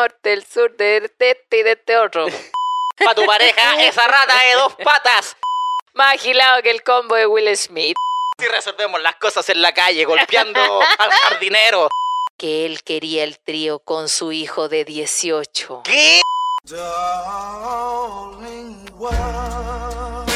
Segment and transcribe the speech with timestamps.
[0.00, 2.26] norte, del sur, de este y de este otro.
[3.04, 5.36] Pa' tu pareja, esa rata de dos patas.
[5.94, 7.96] Más agilado que el combo de Will Smith.
[8.38, 10.60] Si resolvemos las cosas en la calle, golpeando
[10.98, 11.88] al jardinero.
[12.38, 15.82] Que él quería el trío con su hijo de 18.
[15.84, 16.22] ¿Qué?
[16.64, 17.66] Darling,
[18.96, 20.30] what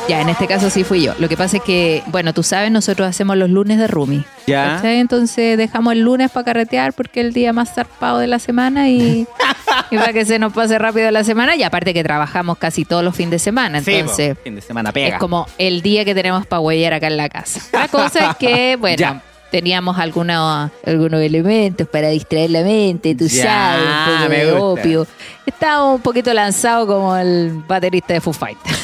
[0.00, 1.14] know Ya, en este caso sí fui yo.
[1.18, 4.24] Lo que pasa es que, bueno, tú sabes, nosotros hacemos los lunes de Rumi.
[4.46, 4.76] Ya.
[4.76, 4.98] ¿cachai?
[5.00, 8.88] Entonces dejamos el lunes para carretear porque es el día más zarpado de la semana
[8.90, 9.26] y,
[9.90, 11.56] y para que se nos pase rápido la semana.
[11.56, 13.80] Y aparte que trabajamos casi todos los fines de semana.
[13.80, 15.14] Sí, Entonces, fin de semana pega.
[15.14, 17.60] es como el día que tenemos para huellar acá en la casa.
[17.72, 19.22] La cosa es que, bueno, Ya.
[19.54, 24.50] Teníamos algunos, algunos elementos para distraer la mente, tú Ya, sabes, un poco me de
[24.50, 24.64] gusta.
[24.82, 25.06] opio.
[25.46, 28.78] Estábamos un poquito lanzados como el baterista de Foo Fighters.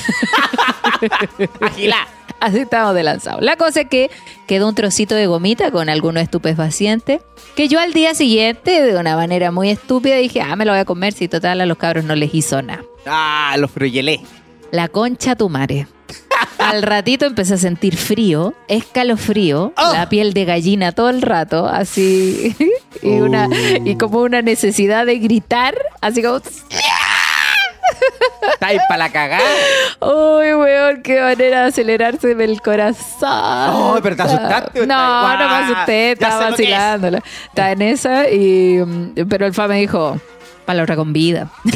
[1.60, 2.06] Agilá.
[2.38, 3.42] Así estábamos de lanzados.
[3.42, 4.10] La cosa es que
[4.46, 7.20] quedó un trocito de gomita con algunos estupefacientes
[7.56, 10.80] que yo al día siguiente, de una manera muy estúpida, dije, ah, me lo voy
[10.80, 12.82] a comer si total a los cabros no les hizo nada.
[13.06, 14.20] Ah, los fruyelé.
[14.70, 15.86] La concha tu madre.
[16.60, 19.92] Al ratito empecé a sentir frío, escalofrío, Oh.
[19.92, 22.54] la piel de gallina todo el rato, así,
[23.02, 23.86] y, una, Uh.
[23.88, 26.40] y como una necesidad de gritar, así como,
[28.52, 29.42] ¿Estáis para la cagada?
[30.00, 33.28] uy, weón, qué manera de acelerarse el corazón.
[33.72, 36.50] Oh, pero te asustaste, ¿o No, no me asusté, estaba que es.
[36.50, 37.22] vacilándola.
[37.48, 38.80] Estaba en esa, y,
[39.28, 40.18] pero el fa me dijo,
[40.66, 41.48] palabra con vida.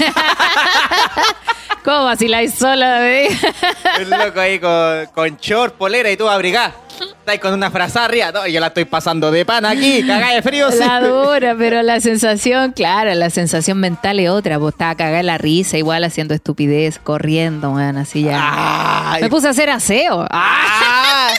[1.85, 3.29] ¿Cómo vaciláis sola, bebé?
[4.01, 6.73] El loco ahí con, con short, polera y tú abrigá.
[7.19, 8.33] Estáis con una frazada arriba.
[8.33, 10.71] No, yo la estoy pasando de pan aquí, cagada de frío.
[10.71, 10.79] sí.
[10.79, 14.59] La dura, pero la sensación, claro, la sensación mental es otra.
[14.59, 19.19] Pues estaba cagada la risa, igual haciendo estupidez, corriendo, weón, así ya.
[19.21, 20.27] Me puse a hacer aseo.
[20.31, 21.33] Ah.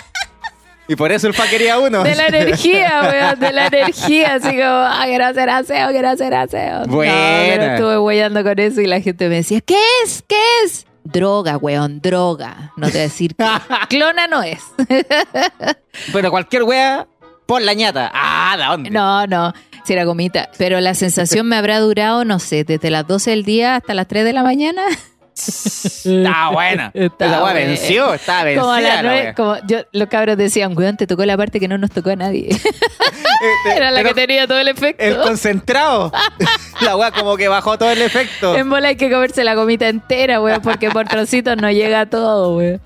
[0.88, 2.04] Y por eso el fa quería uno.
[2.04, 6.34] De la energía, weón, de la energía, así como, ah, quiero hacer aseo, quiero hacer
[6.34, 6.86] aseo.
[6.86, 7.14] No, Buena.
[7.48, 10.24] pero estuve huellando con eso y la gente me decía, ¿qué es?
[10.28, 10.86] ¿Qué es?
[11.04, 12.72] Droga, weón, droga.
[12.78, 13.46] No te voy a decir que
[13.90, 14.60] clona no es.
[16.14, 17.08] Pero cualquier wea,
[17.46, 18.12] pon la ñata.
[18.14, 18.90] Ah, ¿de dónde?
[18.90, 19.54] No, no,
[19.84, 20.50] si era gomita.
[20.58, 24.08] Pero la sensación me habrá durado, no sé, desde las 12 del día hasta las
[24.08, 24.82] 3 de la mañana.
[25.48, 26.92] Está buena.
[26.94, 27.60] Está Esa wea buena.
[27.68, 28.62] venció, estaba vencida.
[28.62, 31.78] Como la nueve, como yo, los cabros decían, weón, te tocó la parte que no
[31.78, 32.50] nos tocó a nadie.
[33.36, 35.04] Este, Era la que tenía todo el efecto.
[35.04, 36.12] El concentrado.
[36.82, 38.56] la wea como que bajó todo el efecto.
[38.56, 42.56] En bola hay que comerse la gomita entera, weón, porque por trocitos no llega todo,
[42.58, 42.82] weón.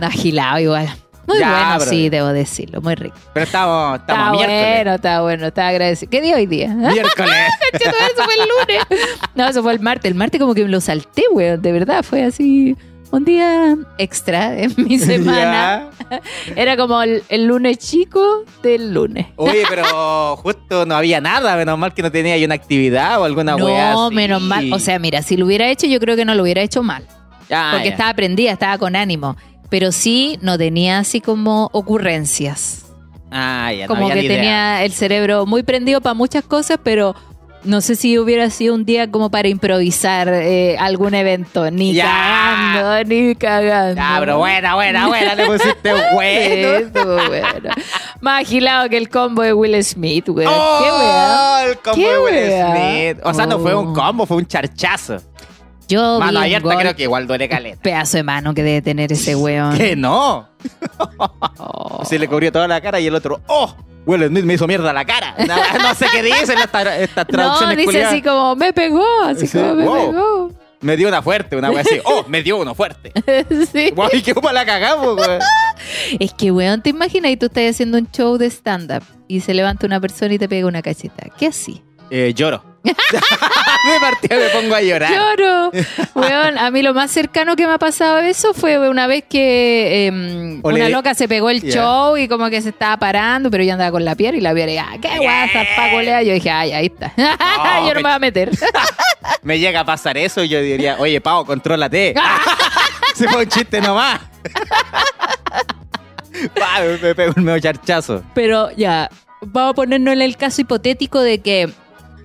[0.00, 0.88] No, agilado igual.
[1.28, 1.88] Muy Ya, bueno, brother.
[1.88, 3.14] sí, debo decirlo, muy rico.
[3.34, 4.74] Pero estamos, estamos Está miércoles.
[4.74, 6.10] bueno, está bueno, está agradecido.
[6.10, 6.68] ¿Qué día hoy día?
[6.74, 7.34] Miércoles.
[7.72, 9.04] Eso fue el lunes.
[9.34, 10.10] No, eso fue el martes.
[10.10, 11.60] El martes como que me lo salté, weón.
[11.60, 12.74] De verdad, fue así
[13.10, 15.88] un día extra en mi semana.
[16.56, 19.26] Era como el, el lunes chico del lunes.
[19.36, 23.56] Oye, pero justo no había nada, menos mal que no tenía una actividad o alguna
[23.56, 24.72] weá no, menos mal.
[24.72, 27.06] O sea, mira, si lo hubiera hecho, yo creo que no lo hubiera hecho mal.
[27.50, 29.36] Ah, Porque estaba prendida, estaba con ánimo.
[29.70, 32.84] Pero sí no tenía así como ocurrencias.
[33.30, 34.36] Ah, ya, no como había que ni idea.
[34.38, 37.14] tenía el cerebro muy prendido para muchas cosas, pero
[37.64, 41.70] no sé si hubiera sido un día como para improvisar eh, algún evento.
[41.70, 42.04] Ni Ya.
[42.72, 43.96] cagando, ni cagando.
[44.00, 46.78] Ya, pero buena, buena, buena, le pusiste bueno.
[46.78, 47.70] Sí, estuvo bueno.
[48.22, 50.46] Más agilado que el combo de Will Smith, güey.
[50.48, 51.58] ¡Oh!
[51.66, 53.14] El combo Qué de Will.
[53.14, 53.26] Smith.
[53.26, 53.92] O sea, no fue un Oh.
[53.92, 55.18] combo, fue un charchazo.
[55.88, 57.80] Yo Mano abierta creo que igual duele caleta.
[57.82, 59.76] pedazo de mano que debe tener ese weón.
[59.76, 60.48] ¿Qué no?
[61.58, 62.02] Oh.
[62.08, 63.74] Se le cubrió toda la cara y el otro, ¡oh!
[64.06, 65.34] Will Smith me hizo mierda la cara.
[65.46, 68.12] No, no sé qué dicen estas No, traducciones dice culiadas.
[68.12, 70.10] así como, me pegó, así Sí, como, me wow.
[70.10, 70.52] pegó.
[70.80, 71.98] Me dio una fuerte, una wea así.
[72.04, 72.24] ¡Oh!
[72.28, 73.12] Me dio uno fuerte.
[73.72, 73.90] Sí.
[73.94, 75.40] Guay, qué la cagamos, weón.
[76.20, 79.52] Es que, weón, te imaginas y tú estás haciendo un show de stand-up y se
[79.54, 81.28] levanta una persona y te pega una cacheta.
[81.36, 81.82] ¿Qué así?
[82.10, 82.62] Eh, lloro.
[82.84, 85.12] de partida me pongo a llorar.
[85.12, 85.70] Lloro.
[86.14, 90.06] Weón, a mí lo más cercano que me ha pasado eso fue una vez que
[90.06, 93.72] em, una loca se pegó el show y como que se estaba parando, pero yo
[93.72, 96.22] andaba con la piedra y la piedra, ah, qué guasa, Paco Lea.
[96.22, 97.12] Yo dije, ay, ahí está.
[97.86, 98.50] yo no me voy a meter.
[99.42, 102.14] Me llega a pasar eso y yo diría, oye, Pau, contrólate.
[103.14, 104.20] Se fue un chiste nomás.
[107.02, 108.22] Me- pego un medio charchazo.
[108.34, 109.10] pero ya,
[109.40, 111.70] vamos a ponernos en el caso hipotético de que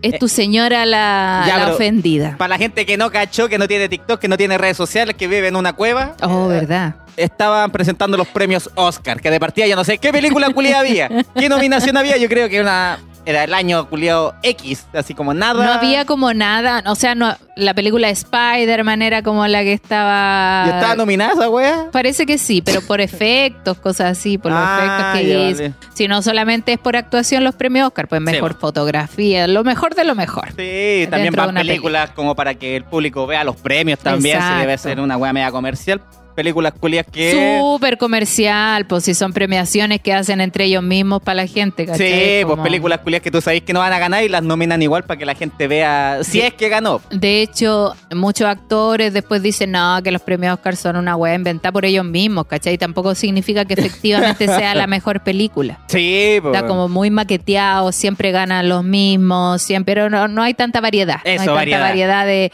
[0.04, 2.36] es tu señora la, Eh, Ya, la pero- ofendida.
[2.38, 5.16] Para la gente que no cachó, que no tiene TikTok, que no tiene redes sociales,
[5.18, 6.96] que vive en una cueva, Oh, verdad.
[7.18, 11.10] estaban presentando los premios Oscar, que de partida yo no sé qué película culiada había,
[11.36, 15.64] qué nominación había, yo creo que una era el año culiado X, así como nada.
[15.66, 20.64] No había como nada, o sea, no, la película Spider-Man era como la que estaba...
[20.68, 21.86] ¿Y estaba nominada esa wea?
[21.92, 25.62] Parece que sí, pero por efectos, cosas así, por los Ah, efectos que hizo.
[25.64, 25.74] vale.
[25.94, 28.58] Si no solamente es por actuación los premios Oscar, pues mejor Sí.
[28.60, 30.50] fotografía, lo mejor de lo mejor.
[30.58, 34.78] Sí, también van películas como para que el público vea los premios también, si debe
[34.78, 36.02] ser una wea media comercial.
[36.36, 37.60] Películas culias que...
[37.60, 42.40] Súper comercial, pues si son premiaciones que hacen entre ellos mismos para la gente, ¿cachai?
[42.40, 44.82] Sí, pues películas culias que tú sabes que no van a ganar y las nominan
[44.82, 46.42] igual para que la gente vea si Sí.
[46.42, 47.02] es que ganó.
[47.12, 51.72] De hecho, muchos actores después dicen, no, que los premios Oscar son una wea inventada
[51.72, 52.78] por ellos mismos, ¿cachai?
[52.78, 55.80] Tampoco significa que efectivamente sea la mejor película.
[55.88, 56.56] Sí, pues.
[56.56, 61.18] Está como muy maqueteado, siempre ganan los mismos, siempre, pero no, no hay tanta variedad.
[61.24, 62.52] no hay Eso, tanta variedad de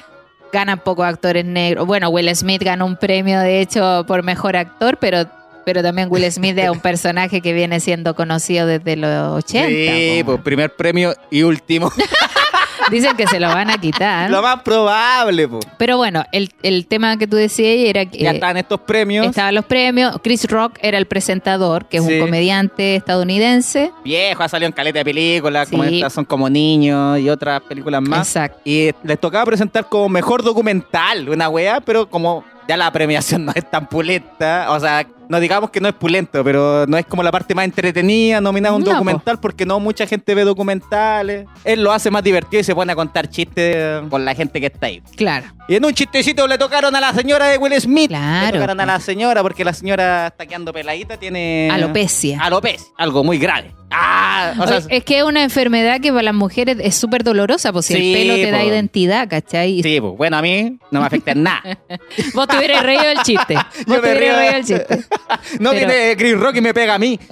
[0.52, 1.86] ganan pocos actores negros.
[1.86, 5.26] Bueno, Will Smith ganó un premio, de hecho, por mejor actor, pero,
[5.66, 9.68] pero también Will Smith es un personaje que viene siendo conocido desde los 80.
[9.68, 11.92] Sí, pues primer premio y último.
[12.92, 14.30] Dicen que se lo van a quitar.
[14.30, 15.66] Lo más probable, pues.
[15.78, 19.26] Pero bueno, el, el tema que tú decías era que Ya eh, están estos premios.
[19.28, 20.16] estaban los premios.
[20.24, 22.14] Chris Rock era el presentador, que es Sí.
[22.14, 23.92] un comediante estadounidense.
[24.04, 28.02] Viejo, ha salido en caleta de películas, como estas son como niños y otras películas
[28.02, 28.28] más.
[28.28, 28.60] Exacto.
[28.66, 33.52] Y les tocaba presentar como mejor documental, una weá, pero como ya la premiación no
[33.56, 37.22] es tan pulenta, o sea, no digamos que no es pulento, pero no es como
[37.22, 41.48] la parte más entretenida, nominada a un No, documental, porque no mucha gente ve documentales.
[41.64, 44.66] Él lo hace más divertido y se pone a contar chistes con la gente que
[44.66, 45.02] está ahí.
[45.16, 45.46] Claro.
[45.68, 48.10] Y en un chistecito le tocaron a la señora de Will Smith.
[48.10, 48.48] Claro.
[48.48, 51.70] Le tocaron a la señora porque la señora está quedando peladita, tiene...
[51.72, 52.40] Alopecia.
[52.42, 53.76] Alopecia, algo muy grave.
[53.92, 57.24] Ah, o sea, Oye, es que es una enfermedad que para las mujeres es súper
[57.24, 59.82] dolorosa, pues si Sí, el pelo te da identidad, ¿cachai?
[59.82, 61.62] Sí, pues bueno, a mí no me afecta en nada.
[62.36, 63.56] Vos te hubieras reído del chiste.
[63.88, 65.00] Vos Yo te hubieras reído del chiste.
[65.60, 67.20] No Pero- viene Chris Rock y me pega a mí.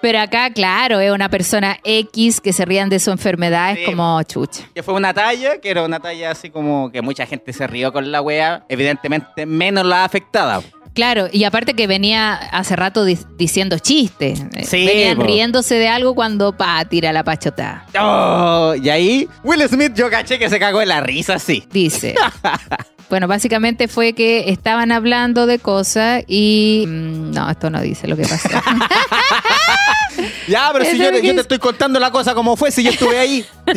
[0.00, 3.86] Pero acá, claro, es una persona X que se rían de su enfermedad, Sí, es
[3.88, 4.64] como chucha.
[4.74, 7.92] Que fue una talla, que era una talla así como que mucha gente se rió
[7.92, 8.64] con la wea.
[8.68, 10.60] Evidentemente, menos la afectada.
[10.92, 14.40] Claro, y aparte que venía hace rato di- diciendo chistes.
[14.56, 15.22] Eh, Sí, Venían po.
[15.22, 17.86] riéndose de algo cuando pa, tira la pachotada.
[17.98, 21.64] Oh, y ahí, Will Smith, yo caché que se cagó de la risa, sí.
[21.70, 22.16] Dice.
[23.12, 26.86] bueno, básicamente fue que estaban hablando de cosas y.
[26.88, 28.48] mm, No, esto no dice lo que pasó.
[30.48, 31.36] Ya, pero si yo, te es.
[31.38, 33.44] estoy contando la cosa como fue, si yo estuve ahí.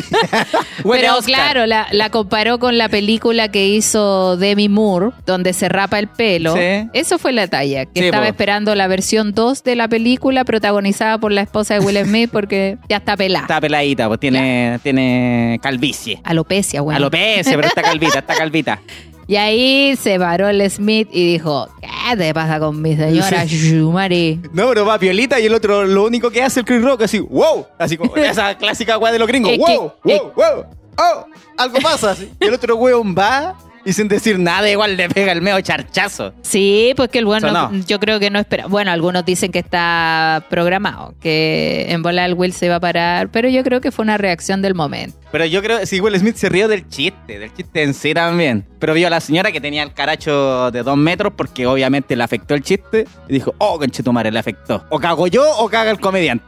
[0.82, 1.22] Pero Oscar.
[1.24, 6.08] claro, la, la comparó con la película que hizo Demi Moore, donde se rapa el
[6.08, 6.54] pelo.
[6.54, 6.88] Sí.
[6.92, 8.30] Eso fue la talla, que Sí, estaba po.
[8.30, 12.78] esperando la versión 2 de la película protagonizada por la esposa de Will Smith porque
[12.88, 13.44] ya está pelada.
[13.44, 16.20] Está peladita, pues tiene, tiene calvicie.
[16.24, 16.96] Alopecia, bueno.
[16.98, 18.80] Alopecia, pero está calvita, está calvita.
[19.28, 24.40] Y ahí se paró el Smith y dijo, ¿qué te pasa con mi señora Shumari?
[24.52, 27.18] No, pero va piolita y el otro lo único que hace el Chris Rock así,
[27.18, 30.66] wow, así como esa clásica weá de los gringos, wow, wow, wow,
[30.98, 32.30] oh, algo pasa así.
[32.38, 36.34] Y el otro weón va y sin decir nada igual le pega el medio charchazo.
[36.42, 38.66] Sí, pues que el bueno, yo creo que no espera.
[38.66, 43.30] Bueno, algunos dicen que está programado, que en bola el Will se iba a parar,
[43.30, 45.16] pero yo creo que fue una reacción del momento.
[45.30, 48.12] Pero yo creo que sí, Will Smith se rió del chiste, del chiste en sí
[48.12, 48.66] también.
[48.80, 52.24] Pero vio a la señora que tenía el caracho de dos metros porque obviamente le
[52.24, 54.84] afectó el chiste y dijo, oh, conchetumare, le afectó.
[54.90, 56.44] O cago yo o caga el comediante.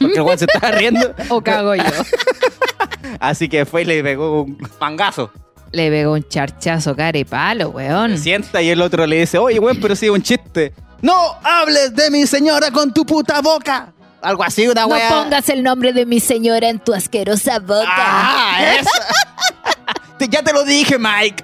[0.00, 1.14] Porque el weón se estaba riendo.
[1.28, 1.84] O cago yo.
[3.20, 5.30] Así que fue y le pegó un pangazo.
[5.72, 8.18] Le pegó un charchazo cara y palo, Se weón.
[8.18, 10.72] sienta y el otro le dice, oye, weón, pero sí es un chiste.
[11.02, 13.92] No hables de mi señora con tu puta boca.
[14.20, 15.08] Algo así, una No weá.
[15.08, 17.86] pongas el nombre de mi señora en tu asquerosa boca.
[17.88, 18.58] Ah.
[20.18, 21.42] Te- ya te lo dije, Mike.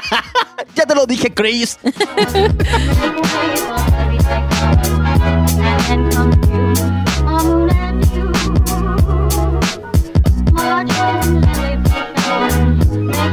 [0.76, 1.76] ya te lo dije, Chris.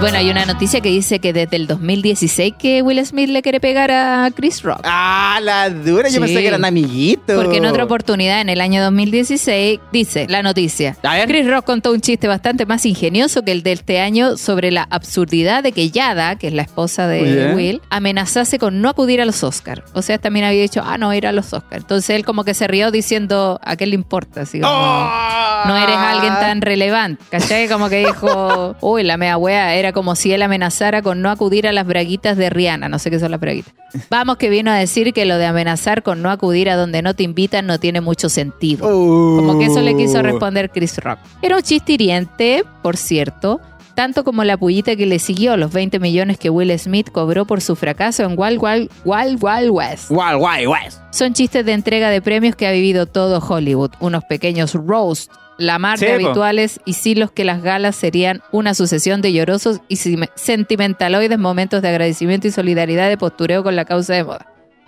[0.00, 3.58] Bueno, hay una noticia que dice que desde el 2016 que Will Smith le quiere
[3.58, 4.80] pegar a Chris Rock.
[4.84, 6.20] Ah, la dura, yo Sí.
[6.20, 7.34] pensé que eran amiguitos.
[7.42, 10.96] Porque en otra oportunidad, en el año 2016, dice la noticia.
[11.26, 14.86] Chris Rock contó un chiste bastante más ingenioso que el de este año sobre la
[14.88, 17.54] absurdidad de que Yada, que es la esposa de bien.
[17.56, 19.82] Will, amenazase con no acudir a los Oscars.
[19.94, 21.82] O sea, también había dicho, ah, no, ir a los Oscars.
[21.82, 24.42] Entonces él como que se rió diciendo, ¿a qué le importa?
[24.42, 25.62] Así como, ¡Oh!
[25.66, 27.20] no eres alguien tan relevante.
[27.30, 27.68] ¿Cachai?
[27.68, 31.66] Como que dijo, uy, la mea wea, era como si él amenazara con no acudir
[31.66, 32.88] a las braguitas de Rihanna.
[32.88, 33.72] No sé qué son las braguitas.
[34.10, 37.14] Vamos, que vino a decir que lo de amenazar con no acudir a donde no
[37.14, 38.88] te invitan no tiene mucho sentido.
[38.88, 41.18] Como que eso le quiso responder Chris Rock.
[41.42, 43.60] Era un chiste hiriente, por cierto,
[43.98, 47.60] tanto como la pullita que le siguió, los 20 millones que Will Smith cobró por
[47.60, 50.10] su fracaso en Wild Wild, Wild, Wild West.
[50.10, 51.00] Wild Wild West.
[51.10, 55.78] Son chistes de entrega de premios que ha vivido todo Hollywood, unos pequeños roast, la
[55.78, 59.96] mar de Sí, habituales y silos que las galas serían una sucesión de llorosos y
[60.36, 64.46] sentimentaloides momentos de agradecimiento y solidaridad de postureo con la causa de moda.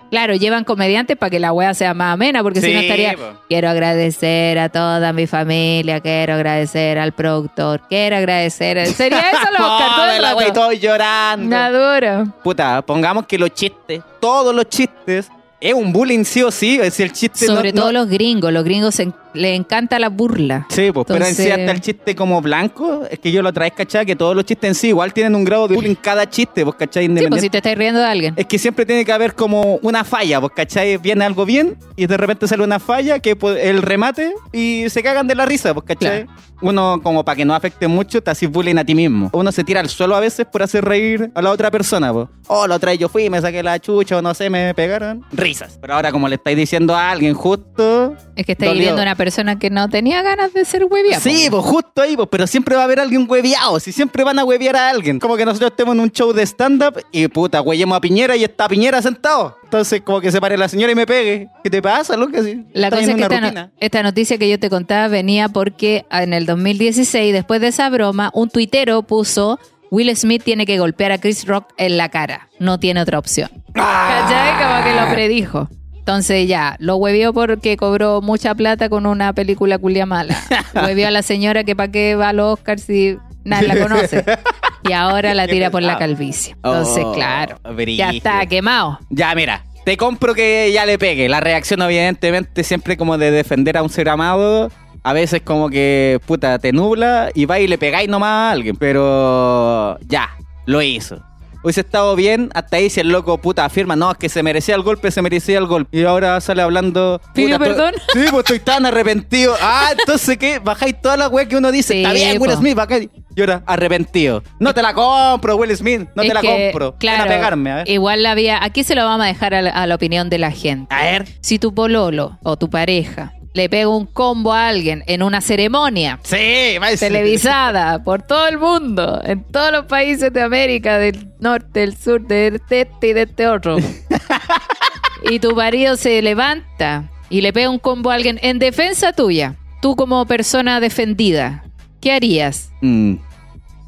[0.09, 3.13] Claro, llevan comediantes para que la wea sea más amena, porque si no Sí, estaría.
[3.13, 3.39] po.
[3.47, 8.85] Quiero agradecer a toda mi familia, quiero agradecer al productor, quiero agradecer.
[8.87, 11.45] Sería eso los Oscar Pobre la llorando.
[11.45, 12.25] Una dura.
[12.43, 15.29] Puta, pongamos que los chistes, todos los chistes,
[15.61, 16.75] es un bullying sí o sí.
[16.75, 20.09] Es decir, el chiste Sobre no- todo los gringos, los gringos se- les encanta la
[20.09, 20.65] burla.
[20.69, 23.65] Sí, pues, pero en sí hasta el chiste como blanco, es que yo lo otra
[23.65, 24.05] vez, ¿cachai?
[24.05, 26.75] Que todos los chistes en sí igual tienen un grado de bullying cada chiste, pues,
[26.75, 27.07] ¿cachai?
[27.07, 28.33] Sí, pues si te estás riendo de alguien.
[28.37, 30.97] Es que siempre tiene que haber como una falla, pues, ¿cachai?
[30.97, 35.03] Viene algo bien y de repente sale una falla que pues, el remate y se
[35.03, 36.27] cagan de la risa, pues, ¿cachai?
[36.61, 39.31] Uno, como para que no afecte mucho, te haces bullying a ti mismo.
[39.33, 42.27] Uno se tira al suelo a veces por hacer reír a la otra persona, pues.
[42.47, 45.25] Oh, la otra vez yo fui, me saqué la chucha o no sé, me pegaron.
[45.31, 45.79] Risas.
[45.81, 48.15] Pero ahora como le estáis diciendo a alguien justo...
[48.35, 51.19] Es que estáis viendo una persona que no tenía ganas de ser huevia.
[51.19, 54.39] Sí, pues justo ahí, pues, pero siempre va a haber alguien hueviado, si siempre van
[54.39, 55.19] a huevear a alguien.
[55.19, 58.43] Como que nosotros estemos en un show de stand-up y puta, huellemos a Piñera y
[58.43, 59.57] está Piñera sentado.
[59.65, 61.47] Entonces, como que se pare la señora y me pegue.
[61.63, 62.43] ¿Qué te pasa, Lucas?
[62.45, 66.05] Si La cosa es que esta, no- esta noticia que yo te contaba venía porque
[66.09, 69.59] en el 2016, después de esa broma, un tuitero puso
[69.91, 72.47] Will Smith tiene que golpear a Chris Rock en la cara.
[72.59, 73.49] No tiene otra opción.
[73.73, 74.63] ¿Cachai?
[74.63, 75.69] Como que lo predijo.
[76.01, 80.35] Entonces ya, lo huevió porque cobró mucha plata con una película culia mala.
[80.73, 84.25] Huevió a la señora que para qué va a los Oscars si nadie la conoce.
[84.83, 85.99] Y ahora la tira por la pesado.
[86.15, 86.53] calvicie.
[86.55, 88.97] Entonces, Oh, claro, ya está quemado.
[89.11, 91.29] Ya, mira, te compro que ya le pegue.
[91.29, 94.71] La reacción, evidentemente, siempre como de defender a un ser amado.
[95.03, 98.75] A veces como que, puta, te nubla y va y le pegáis nomás a alguien.
[98.75, 100.31] Pero ya,
[100.65, 101.23] lo hizo.
[101.63, 104.75] Hubiese estado bien hasta ahí si el loco, puta, afirma, no, es que se merecía
[104.75, 105.97] el golpe, se merecía el golpe.
[105.99, 107.21] Y ahora sale hablando...
[107.33, 108.01] ¿Pidió puta, estoy- perdón?
[108.13, 109.53] Sí, pues estoy tan arrepentido.
[109.61, 110.59] Ah, entonces, ¿qué?
[110.59, 111.93] Bajáis toda la weá que uno dice.
[111.93, 112.51] Sí, Está bien, Will.
[112.53, 113.09] Smith, bajáis.
[113.35, 114.43] Y ahora, arrepentido.
[114.59, 116.01] No te la compro, Will Smith.
[116.15, 116.91] No te la que, compro.
[116.91, 117.89] Ven Claro, a pegarme, a ver.
[117.89, 118.63] igual la había.
[118.63, 120.93] Aquí se lo vamos a dejar a la, a la opinión de la gente.
[120.93, 121.27] A ver.
[121.41, 126.19] Si tu pololo o tu pareja le pega un combo a alguien en una ceremonia
[126.23, 130.97] Sí, va a ser- televisada por todo el mundo, en todos los países de América,
[130.97, 133.77] del norte, del sur, de este y de este otro,
[135.29, 139.55] y tu marido se levanta y le pega un combo a alguien en defensa tuya,
[139.81, 141.63] tú como persona defendida,
[142.01, 142.71] ¿qué harías?
[142.81, 143.15] Mm.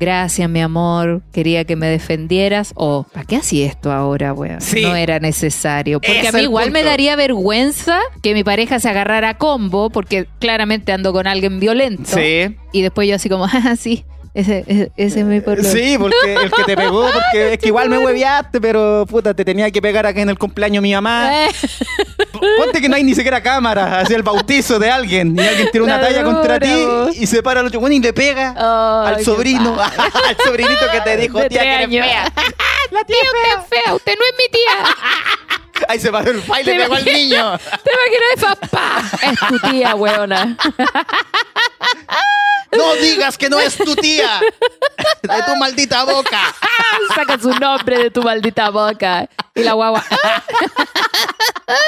[0.04, 1.22] Gracias, mi amor.
[1.32, 2.74] Quería que me defendieras.
[2.76, 4.60] O, ¿para qué hacía esto ahora, weón?
[4.60, 4.82] Sí.
[4.82, 6.02] No era necesario.
[6.02, 10.28] Porque a mí igual me daría vergüenza que mi pareja se agarrara a combo, porque
[10.40, 12.04] claramente ando con alguien violento.
[12.18, 12.54] Sí.
[12.74, 15.70] Y después yo así como, ah, sí, ese, ese, ese es mi pololo.
[15.70, 19.46] Sí, porque el que te pegó, porque es que igual me hueveaste, pero puta, te
[19.46, 21.32] tenía que pegar acá en el cumpleaños mi mamá.
[22.44, 25.70] Eh, Ponte que no hay ni siquiera cámara, hacia el bautizo de alguien, y alguien
[25.72, 27.16] tira una La talla contra ti vos.
[27.16, 31.16] y se para al otro bueno, y le pega al sobrino, al sobrinito que te
[31.18, 32.24] dijo, De tía, que eres fea.
[32.92, 35.63] La tía usted es fea, usted no es mi tía.
[35.88, 37.58] Ahí se paró el baile y ¿Te le pegó al niño.
[37.84, 39.04] Te imaginas, papá.
[39.22, 40.58] Es tu tía, weona.
[42.78, 44.40] No digas que no es tu tía.
[45.22, 46.40] De tu maldita boca.
[47.16, 49.30] Saca su nombre de tu maldita boca.
[49.56, 50.04] Y la guagua.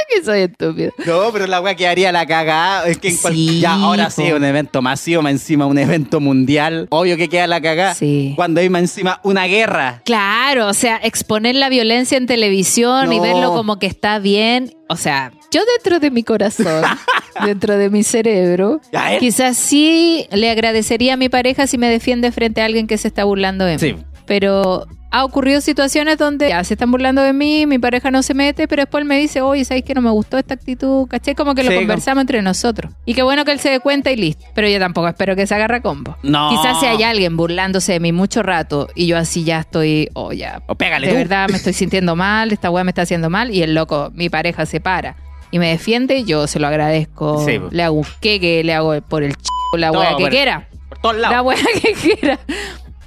[0.09, 0.91] que soy estúpido.
[1.05, 2.87] No, pero la weá quedaría la cagada.
[2.87, 6.87] Es que en Sí, ya ahora sí, un evento masivo, más encima un evento mundial.
[6.91, 7.95] Obvio que queda la cagada.
[7.95, 8.33] Sí.
[8.35, 10.01] Cuando hay más encima una guerra.
[10.05, 14.73] Claro, o sea, exponer la violencia en televisión y verlo como que está bien.
[14.89, 16.83] O sea, yo dentro de mi corazón,
[17.45, 18.81] dentro de mi cerebro,
[19.19, 23.07] quizás sí le agradecería a mi pareja si me defiende frente a alguien que se
[23.07, 23.79] está burlando de mí.
[23.79, 23.95] Sí.
[24.25, 28.33] Pero ha ocurrido situaciones donde ya se están burlando de mí, mi pareja no se
[28.33, 31.07] mete, pero después me dice, oye, ¿sabes que no me gustó esta actitud?
[31.07, 31.35] ¿Caché?
[31.35, 32.91] Como que lo Sí, conversamos entre nosotros.
[33.05, 34.45] Y qué bueno que él se dé cuenta y listo.
[34.53, 36.17] Pero yo tampoco espero que se agarre a combo.
[36.21, 36.49] No.
[36.49, 40.33] Quizás si hay alguien burlándose de mí mucho rato y yo así ya estoy, oh,
[40.33, 40.61] ya.
[40.67, 41.17] O pégale de tú.
[41.19, 44.29] verdad me estoy sintiendo mal, esta weá me está haciendo mal y el loco, mi
[44.29, 45.15] pareja se para
[45.51, 47.45] y me defiende, yo se lo agradezco.
[47.45, 50.67] Sí, le hago un queque, le hago por el ch la weá que por- quiera.
[50.89, 51.45] Por todos La lados.
[51.47, 52.39] weá que quiera.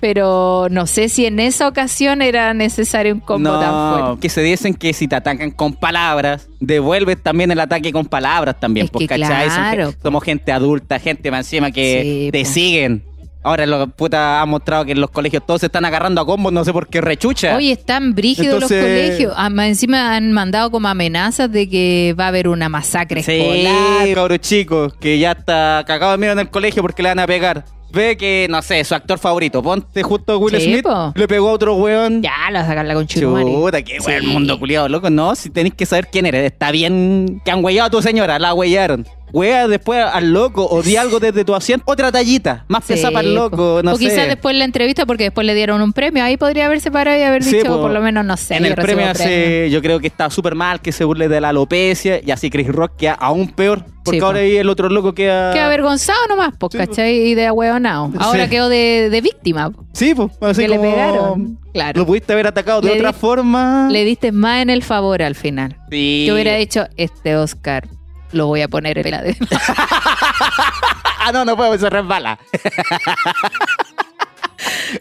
[0.01, 4.21] Pero no sé si en esa ocasión era necesario un combo tan No, fuerte.
[4.21, 8.59] que se dicen que si te atacan con palabras, devuelves también el ataque con palabras
[8.61, 8.85] también.
[8.87, 9.47] Es pues, que ¿cachai?
[9.51, 12.51] Son claro, somos gente adulta, gente más encima que Sí, te po.
[12.51, 13.05] siguen.
[13.45, 16.53] Ahora los puta han mostrado que en los colegios todos se están agarrando a combos,
[16.53, 17.57] no sé por qué rechucha.
[17.57, 19.33] Oye, están brígidos los Entonces- colegios.
[19.37, 24.15] Ah, encima han mandado como amenazas de que va a haber una masacre Sí, escolar.
[24.15, 27.27] cabros chicos, que ya está cagado de miedo en el colegio porque le van a
[27.27, 27.65] pegar.
[27.91, 31.13] Ve que, no sé, su actor favorito, ponte justo Will Sí, Smith, po.
[31.15, 32.23] le pegó a otro weón.
[32.23, 33.47] Ya, la sacan la conchutumare.
[33.47, 34.27] Chuta, qué weón, el Sí.
[34.29, 35.09] mundo culiado, loco.
[35.09, 36.45] No, si tenéis que saber quién eres.
[36.53, 39.07] Está bien que han huellado a tu señora, la huellaron.
[39.33, 41.85] Wea después al loco o di algo desde tu asiento.
[41.87, 44.05] Otra tallita, más Sí, pesada para el loco, no o sé.
[44.05, 47.23] quizás después la entrevista, porque después le dieron un premio, ahí podría haberse parado y
[47.23, 47.81] haber Sí, dicho, po.
[47.83, 48.57] por lo menos, no sé.
[48.57, 49.11] en el premio premio.
[49.13, 52.51] hace, yo creo que está súper mal que se burle de la alopecia y así
[52.51, 54.43] Chris Rock queda aún peor porque Sí, ahora po.
[54.45, 55.53] ahí el otro loco queda...
[55.53, 56.79] Queda avergonzado nomás, pues, po.
[56.79, 57.15] ¿cachai?
[57.15, 58.11] Y de ahueonado.
[58.19, 59.71] Ahora quedó de, de víctima.
[59.93, 61.59] Sí, pues, así Que le pegaron.
[61.75, 62.01] Claro.
[62.01, 63.89] Lo pudiste haber atacado de Le otra forma.
[63.91, 65.77] Le diste más en el favor al final.
[65.91, 66.25] Sí.
[66.27, 67.87] Yo hubiera dicho, este Oscar
[68.33, 69.37] lo voy a poner en la de...
[71.21, 72.39] ah, no, no puedo, se resbala.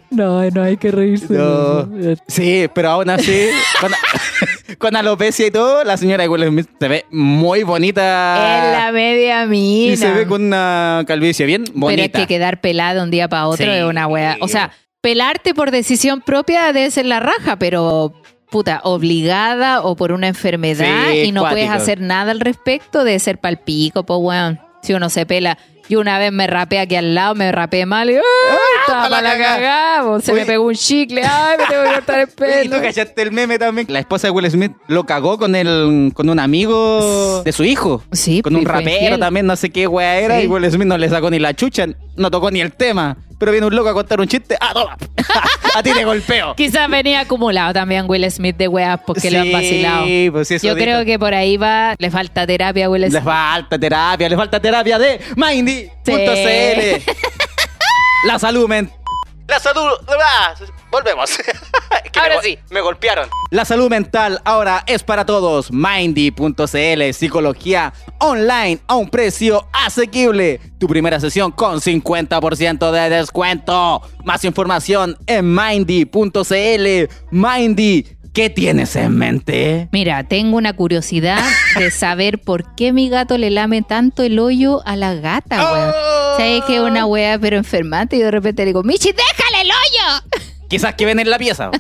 [0.10, 1.34] No, no hay que reírse.
[1.34, 1.90] No.
[2.28, 3.50] Sí, pero aún así,
[3.82, 3.92] con,
[4.78, 8.66] con alopecia y todo, la señora de Will Smith se ve muy bonita.
[8.68, 9.94] En la media mina.
[9.94, 12.04] y se ve con una calvicie bien bonita.
[12.04, 13.72] Pero es que quedar pelada un día para otro Sí.
[13.72, 14.38] es una wea.
[14.42, 18.14] O sea, pelarte por decisión propia debe ser la raja, pero
[18.50, 21.84] puta, obligada o por una enfermedad Sí, y no puedes cuático.
[21.84, 24.60] hacer nada al respecto, debe ser palpico, pues weón.
[24.82, 25.58] Si uno se pela.
[25.90, 28.22] Yo una vez me rapé aquí al lado, me rapé mal y ¡ah!
[28.82, 30.20] estaba la para la cagada, po.
[30.20, 30.42] Se Oye.
[30.42, 32.76] me pegó un chicle, ay, me tengo que cortar el Oye, ¿y pelo.
[32.76, 33.88] tú cachaste el meme también?
[33.90, 38.04] La esposa de Will Smith lo cagó con el, con un amigo de su hijo.
[38.12, 39.20] Sí, Con un rapero infiel.
[39.20, 40.38] también, no sé qué wea era.
[40.40, 40.44] Sí.
[40.46, 41.86] Y Will Smith no le sacó ni la chucha,
[42.18, 43.18] no tocó ni el tema.
[43.40, 44.58] Pero viene un loco a contar un chiste.
[44.60, 44.98] ¡Ah, toma!
[45.76, 46.56] a ti te golpeo.
[46.56, 50.06] Quizás venía acumulado también Will Smith de weas porque lo han Sí, vacilado.
[50.32, 50.84] pues sí, eso Yo dijo.
[50.84, 53.24] creo que por ahí va, le falta terapia a Will Le Smith.
[53.24, 57.12] falta terapia, le falta terapia de Mindy.cl.
[58.26, 58.98] La salud mental.
[59.48, 59.92] La salud.
[60.92, 61.30] Volvemos.
[62.12, 62.60] Que Ahora me, sí.
[62.70, 63.30] Me golpearon.
[63.52, 65.72] La salud mental ahora es para todos.
[65.72, 70.60] Mindy.cl, psicología online a un precio asequible.
[70.80, 74.02] Tu primera sesión con 50% de descuento.
[74.24, 77.14] Más información en Mindy.cl.
[77.32, 79.90] Mindy, ¿qué tienes en mente?
[79.92, 81.44] Mira, tengo una curiosidad
[81.78, 85.90] de saber por qué mi gato le lame tanto el hoyo a la gata, weón.
[85.90, 86.38] Oh.
[86.38, 89.47] Sabes que es una wea pero enfermante y de repente le digo, Michi, hoyo.
[90.68, 91.72] Quizás que ven en la pieza.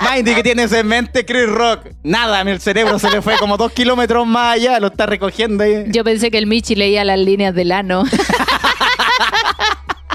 [0.00, 1.86] Mindy, ¿qué tienes en mente, Chris Rock?
[2.02, 5.84] Nada, el cerebro se le fue como dos kilómetros más allá, lo está recogiendo ahí.
[5.88, 8.02] Yo pensé que el Michi leía las líneas del ano.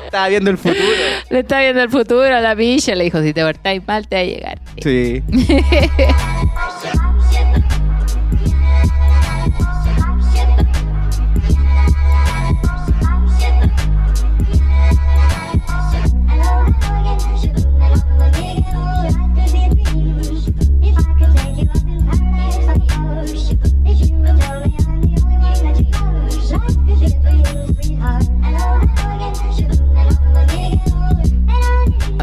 [0.03, 0.83] Estaba viendo el futuro.
[1.29, 2.95] le está viendo el futuro a la Michi.
[2.95, 4.60] Le dijo, si te portáis mal, te va a llegar.
[4.81, 5.21] Sí.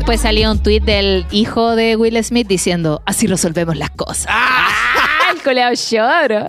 [0.04, 4.26] Después salió un tweet del hijo de Will Smith diciendo, así resolvemos las cosas.
[4.28, 4.68] ¡Ah!
[5.32, 6.44] El coleado lloro.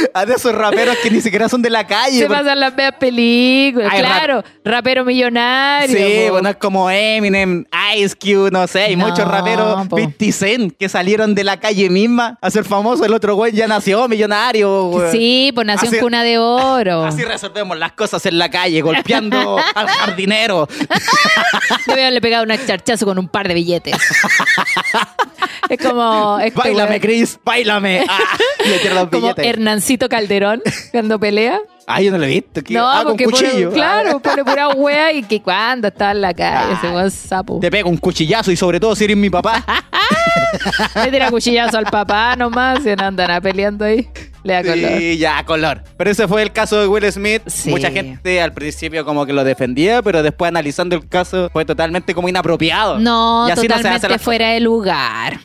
[0.14, 2.18] A de esos raperos que ni siquiera son de la calle.
[2.20, 3.88] Se porque- pasan las veas películas.
[3.92, 5.96] Ay, claro, rapero millonario.
[5.96, 6.32] Sí, po.
[6.34, 7.64] bueno, es como Eminem,
[7.96, 9.96] Ice Cube, no sé, hay No, muchos raperos po.
[9.96, 13.04] 50 Cent que salieron de la calle misma a ser famosos.
[13.06, 14.84] El otro güey ya nació millonario.
[14.84, 15.10] güey.
[15.12, 17.04] Sí, pues nació Así- en cuna de oro.
[17.10, 20.68] Así resolvemos las cosas en la calle, golpeando al jardinero.
[21.86, 23.94] Yo le pegado un charchazo con un par de billetes.
[25.68, 26.38] es como.
[26.40, 28.04] este Báilame, weón- Chris, báilame.
[28.08, 28.18] Ah,
[28.64, 29.44] le los como billetes.
[30.08, 31.58] Calderón cuando pelea.
[31.86, 32.62] Ay, yo no lo he visto.
[32.62, 32.74] ¿qué?
[32.74, 33.72] No, ah, con porque pone- cuchillo.
[33.72, 37.10] claro, pone pura wea y que cuando estaba en la calle, ese Ah.
[37.10, 37.58] sapo.
[37.60, 39.64] Te pego un cuchillazo y sobre todo si eres mi papá.
[41.04, 44.08] Le tira cuchillazo al papá nomás y no andan a peleando ahí.
[44.42, 44.98] Le da color.
[44.98, 45.82] Sí, ya, color.
[45.96, 47.42] Pero ese fue el caso de Will Smith.
[47.46, 47.70] Sí.
[47.70, 52.14] Mucha gente al principio como que lo defendía, pero después analizando el caso fue totalmente
[52.14, 52.98] como inapropiado.
[52.98, 55.40] No, Y así no se totalmente las fuera de lugar.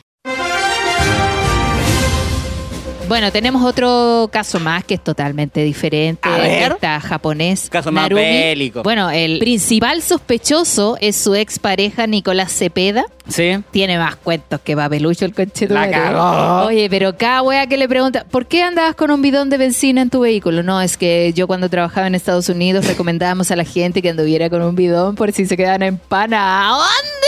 [3.08, 6.28] Bueno, tenemos otro caso más que es totalmente diferente.
[6.28, 6.72] A ver.
[6.72, 7.68] Está japonés.
[7.70, 8.20] Caso más Narumi.
[8.20, 8.82] bélico.
[8.82, 13.04] Bueno, el principal sospechoso es su expareja Nicolás Cepeda.
[13.28, 13.58] Sí.
[13.70, 15.74] Tiene más cuentos que papelucho el conchito.
[15.74, 16.66] La cagó.
[16.66, 20.02] Oye, pero cada wea que le pregunta, ¿por qué andabas con un bidón de benzina
[20.02, 20.62] en tu vehículo?
[20.62, 24.48] No, es que yo cuando trabajaba en Estados Unidos recomendábamos a la gente que anduviera
[24.50, 26.68] con un bidón por si se quedaban en pana.
[26.70, 27.26] ¿Dónde,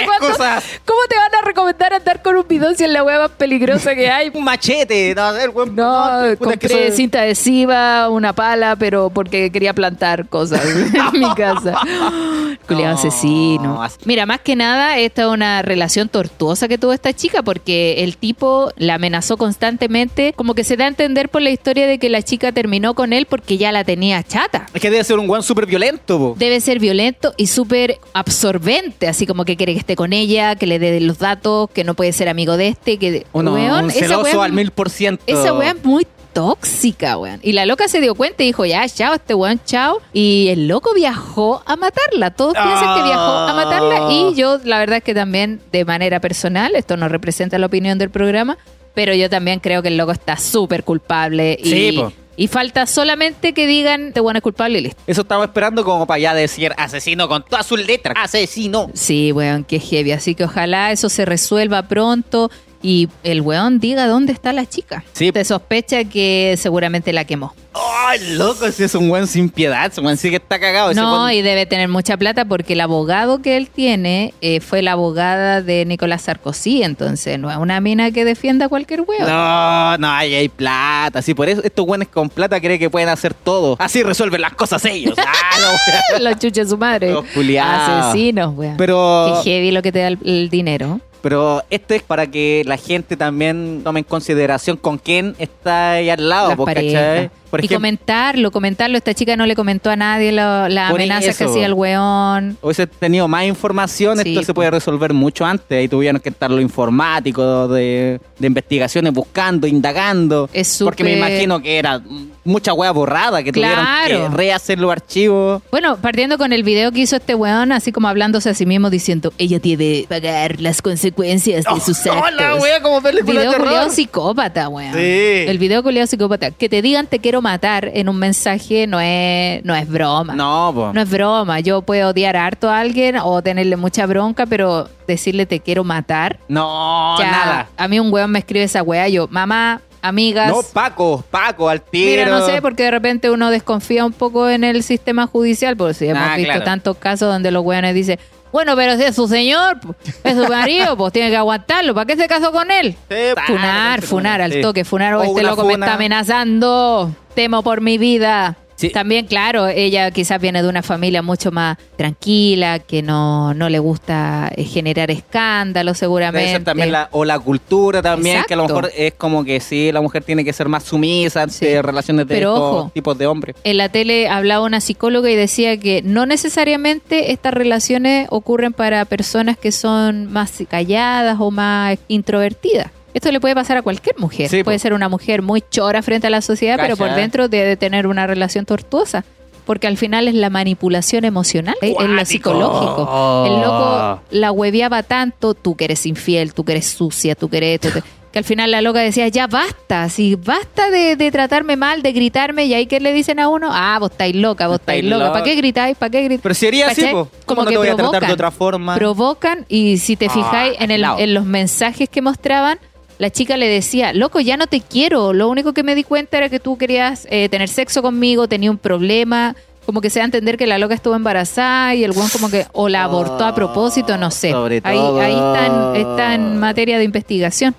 [0.00, 0.64] Excusas.
[0.84, 3.94] ¿Cómo te van a recomendar andar con un bidón si es la wea más peligrosa
[3.94, 4.30] que hay?
[4.32, 5.14] Un machete.
[5.14, 10.28] No, el buen- No, es que compré cinta adhesiva, una pala, pero porque quería plantar
[10.28, 10.62] cosas
[11.14, 11.74] en mi casa.
[12.66, 13.88] Culeado No, asesino.
[14.04, 18.16] Mira, más que nada, esta es una relación tortuosa que tuvo esta chica porque el
[18.16, 22.08] tipo la amenazó constantemente, como que se da a entender por la historia de que
[22.08, 24.66] la chica terminó con él porque ya la tenía chata.
[24.72, 26.36] Es que debe ser un guan súper violento, po.
[26.38, 30.66] Debe ser violento y súper absorbente, así como que quiere que esté con ella, que
[30.66, 33.26] le dé los datos, que no puede ser amigo de este, que...
[33.32, 35.22] Uno, Weón, un celoso al mil por ciento.
[35.26, 36.06] esa weá es muy
[36.38, 37.40] tóxica, weón.
[37.42, 40.00] Y la loca se dio cuenta y dijo, ya, chao, este weón, chao.
[40.12, 42.30] Y el loco viajó a matarla.
[42.30, 44.12] Todos piensan que viajó a matarla.
[44.12, 47.98] Y yo, la verdad es que también, de manera personal, esto no representa la opinión
[47.98, 48.56] del programa,
[48.94, 51.58] pero yo también creo que el loco está súper culpable.
[51.60, 52.12] Y, Sí, po.
[52.36, 55.02] y falta solamente que digan, este weón es culpable y listo.
[55.08, 58.14] Eso estaba esperando como para ya decir asesino con todas sus letras.
[58.16, 58.90] Asesino.
[58.94, 60.12] Sí, weón, qué heavy.
[60.12, 62.48] Así que ojalá eso se resuelva pronto
[62.82, 65.04] y el weón diga dónde está la chica.
[65.12, 65.30] Sí.
[65.34, 67.54] Se sospecha que seguramente la quemó.
[67.74, 68.66] ¡Ay, loco!
[68.66, 69.86] Ese es un buen sin piedad.
[69.86, 70.92] Ese buen sí que está cagado.
[70.94, 74.82] No, weón- y debe tener mucha plata porque el abogado que él tiene eh, fue
[74.82, 79.28] la abogada de Nicolás Sarkozy, entonces no es una mina que defienda a cualquier weón.
[79.28, 81.22] No, no, ahí hay plata.
[81.22, 83.76] Sí, por eso estos buenos con plata creen que pueden hacer todo.
[83.78, 85.14] Así resuelven las cosas ellos.
[85.50, 85.76] Ah,
[86.12, 87.10] no, Los chuches su madre.
[87.12, 88.06] Los culiados.
[88.06, 88.76] Asesinos, weón.
[88.76, 91.00] Pero, Qué heavy lo que te da el, el dinero.
[91.20, 96.10] Pero esto es para que la gente también tome en consideración con quién está ahí
[96.10, 96.64] al lado.
[96.64, 97.30] ¿cachai?
[97.50, 98.98] Por y ejemplo, comentarlo, comentarlo.
[98.98, 102.58] Esta chica no le comentó a nadie las Por amenazas que hacía el weón.
[102.60, 105.78] hubiese tenido más información, Sí, esto se puede resolver mucho antes.
[105.78, 110.50] Ahí tuvieron que estar los informáticos de, de investigaciones buscando, indagando.
[110.52, 112.02] Es Porque me imagino que era
[112.48, 113.82] mucha hueá borrada, que Claro.
[114.04, 115.62] tuvieron que rehacer los archivos.
[115.70, 118.90] Bueno, partiendo con el video que hizo este weón, así como hablándose a sí mismo
[118.90, 122.22] diciendo, ella debe pagar las consecuencias de sus actos.
[122.26, 123.90] Hola, wea, como película video de terror.
[123.90, 124.92] psicópata, weón.
[124.94, 124.98] Sí.
[125.46, 126.50] El video culiado psicópata.
[126.50, 130.34] Que te digan te quiero matar en un mensaje no es, no es broma.
[130.34, 130.92] No, po.
[130.92, 131.60] No es broma.
[131.60, 136.38] Yo puedo odiar harto a alguien o tenerle mucha bronca, pero decirle te quiero matar.
[136.48, 137.68] No, ya, nada.
[137.76, 140.48] A mí un weón me escribe esa wea, yo, mamá, amigas.
[140.50, 142.10] No, Paco, Paco, al tiro.
[142.22, 145.94] Mira, no sé, porque de repente uno desconfía un poco en el sistema judicial, porque
[145.94, 146.64] sí, hemos Ah, visto claro.
[146.64, 148.18] tantos casos donde los weones dicen,
[148.52, 149.78] bueno, pero si es su señor,
[150.24, 151.94] es su marido, pues tiene que aguantarlo.
[151.94, 152.96] ¿Para qué se casó con él?
[153.10, 157.80] Sí, Funar, funar al toque, funar o O este loco me está amenazando, temo por
[157.82, 158.56] mi vida.
[158.78, 158.90] Sí.
[158.90, 163.80] También, claro, ella quizás viene de una familia mucho más tranquila, que no, no le
[163.80, 166.52] gusta eh, generar escándalo seguramente.
[166.52, 169.90] Ser también la, o la cultura también, que a lo mejor es como que sí,
[169.90, 171.82] la mujer tiene que ser más sumisa ante Sí.
[171.82, 172.90] relaciones de Pero estos ojo.
[172.94, 173.56] tipos de hombres.
[173.64, 179.04] En la tele hablaba una psicóloga y decía que no necesariamente estas relaciones ocurren para
[179.06, 182.92] personas que son más calladas o más introvertidas.
[183.14, 184.48] Esto le puede pasar a cualquier mujer.
[184.48, 184.82] Sí, puede po.
[184.82, 188.26] ser una mujer muy chora frente a la sociedad, pero por dentro debe tener una
[188.26, 189.24] relación tortuosa.
[189.64, 193.44] Porque al final es la manipulación emocional, es lo psicológico.
[193.46, 197.58] El loco la hueveaba tanto, tú que eres infiel, tú que eres sucia, tú que
[197.58, 201.30] eres esto, te- que al final la loca decía, ya basta, así basta de, de
[201.30, 204.68] tratarme mal, de gritarme, y ahí que le dicen a uno, ah, vos estáis loca,
[204.68, 205.32] vos estáis loca, loca.
[205.34, 205.96] ¿para qué gritáis?
[205.98, 206.40] ¿Para qué gritáis?
[206.42, 207.28] Pero sería así, po.
[207.44, 208.94] ¿Cómo Como no que te voy a tratar de provocan, otra forma?
[208.94, 212.78] Provocan, y si te Ah, fijáis en, el- en los mensajes que mostraban,
[213.18, 216.38] la chica le decía, loco, ya no te quiero, lo único que me di cuenta
[216.38, 220.24] era que tú querías eh, tener sexo conmigo, tenía un problema, como que se da
[220.24, 223.44] a entender que la loca estuvo embarazada y el buen como que o la abortó
[223.44, 224.50] a propósito, no sé.
[224.50, 225.20] Sobre ahí todo.
[225.20, 227.74] ahí está, en, está en materia de investigación.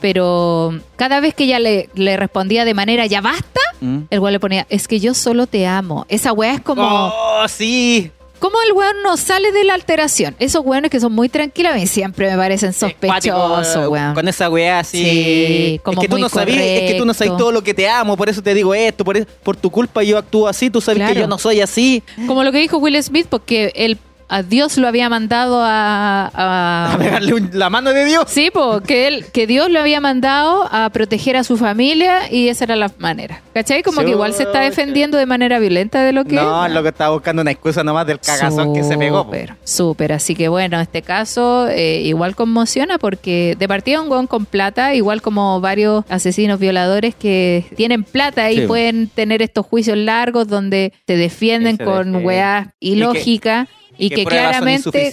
[0.00, 3.98] Pero cada vez que ella le, le respondía de manera, ya basta, ¿Mm?
[4.08, 6.06] el weón le ponía, es que yo solo te amo.
[6.08, 6.82] Esa weá es como...
[6.82, 8.10] Oh, sí.
[8.40, 10.34] ¿Cómo el weón no sale de la alteración?
[10.38, 13.30] Esos weones que son muy tranquilos a mí siempre me parecen sospechosos,
[13.68, 14.14] Cuático, weón.
[14.14, 15.04] Con esa weá así.
[15.04, 17.62] Sí, como es que tú muy no sabías, es que tú no sabes todo lo
[17.62, 20.48] que te amo, por eso te digo esto, por, eso- por tu culpa yo actúo
[20.48, 21.14] así, tú sabes Claro.
[21.14, 22.02] que yo no soy así.
[22.26, 23.98] Como lo que dijo Will Smith, porque él
[24.30, 26.30] a Dios lo había mandado a...
[26.32, 28.24] a- A pegarle un- la mano de Dios.
[28.28, 32.48] Sí, po, que él, que Dios lo había mandado a proteger a su familia y
[32.48, 33.42] esa era la manera.
[33.52, 33.82] ¿Cachai?
[33.82, 36.72] Como que igual se está defendiendo de manera violenta de lo que No, es.
[36.72, 39.24] lo que estaba buscando una excusa nomás del cagazón que se pegó.
[39.24, 40.12] Súper, súper.
[40.12, 44.94] Así que bueno, este caso eh, igual conmociona porque de partida un hueón con plata,
[44.94, 48.66] igual como varios asesinos violadores que tienen plata y Sí.
[48.66, 52.24] pueden tener estos juicios largos donde te defienden con defienden.
[52.24, 55.12] weas ilógicas y que, claramente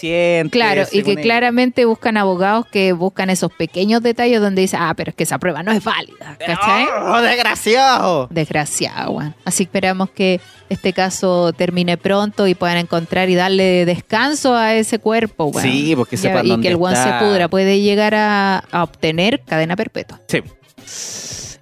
[0.49, 5.09] claro y que claramente buscan abogados que buscan esos pequeños detalles donde dicen ah pero
[5.09, 6.85] es que esa prueba no es válida ¿cachai?
[7.01, 8.27] ¡Oh, desgraciado!
[8.29, 9.35] Desgraciado, weón.
[9.45, 14.99] Así esperamos que este caso termine pronto y puedan encontrar y darle descanso a ese
[14.99, 15.63] cuerpo, weón.
[15.63, 17.47] Sí, porque sepan Y dónde que el weón se pudra.
[17.47, 20.21] Puede llegar a, a obtener cadena perpetua.
[20.27, 20.41] Sí.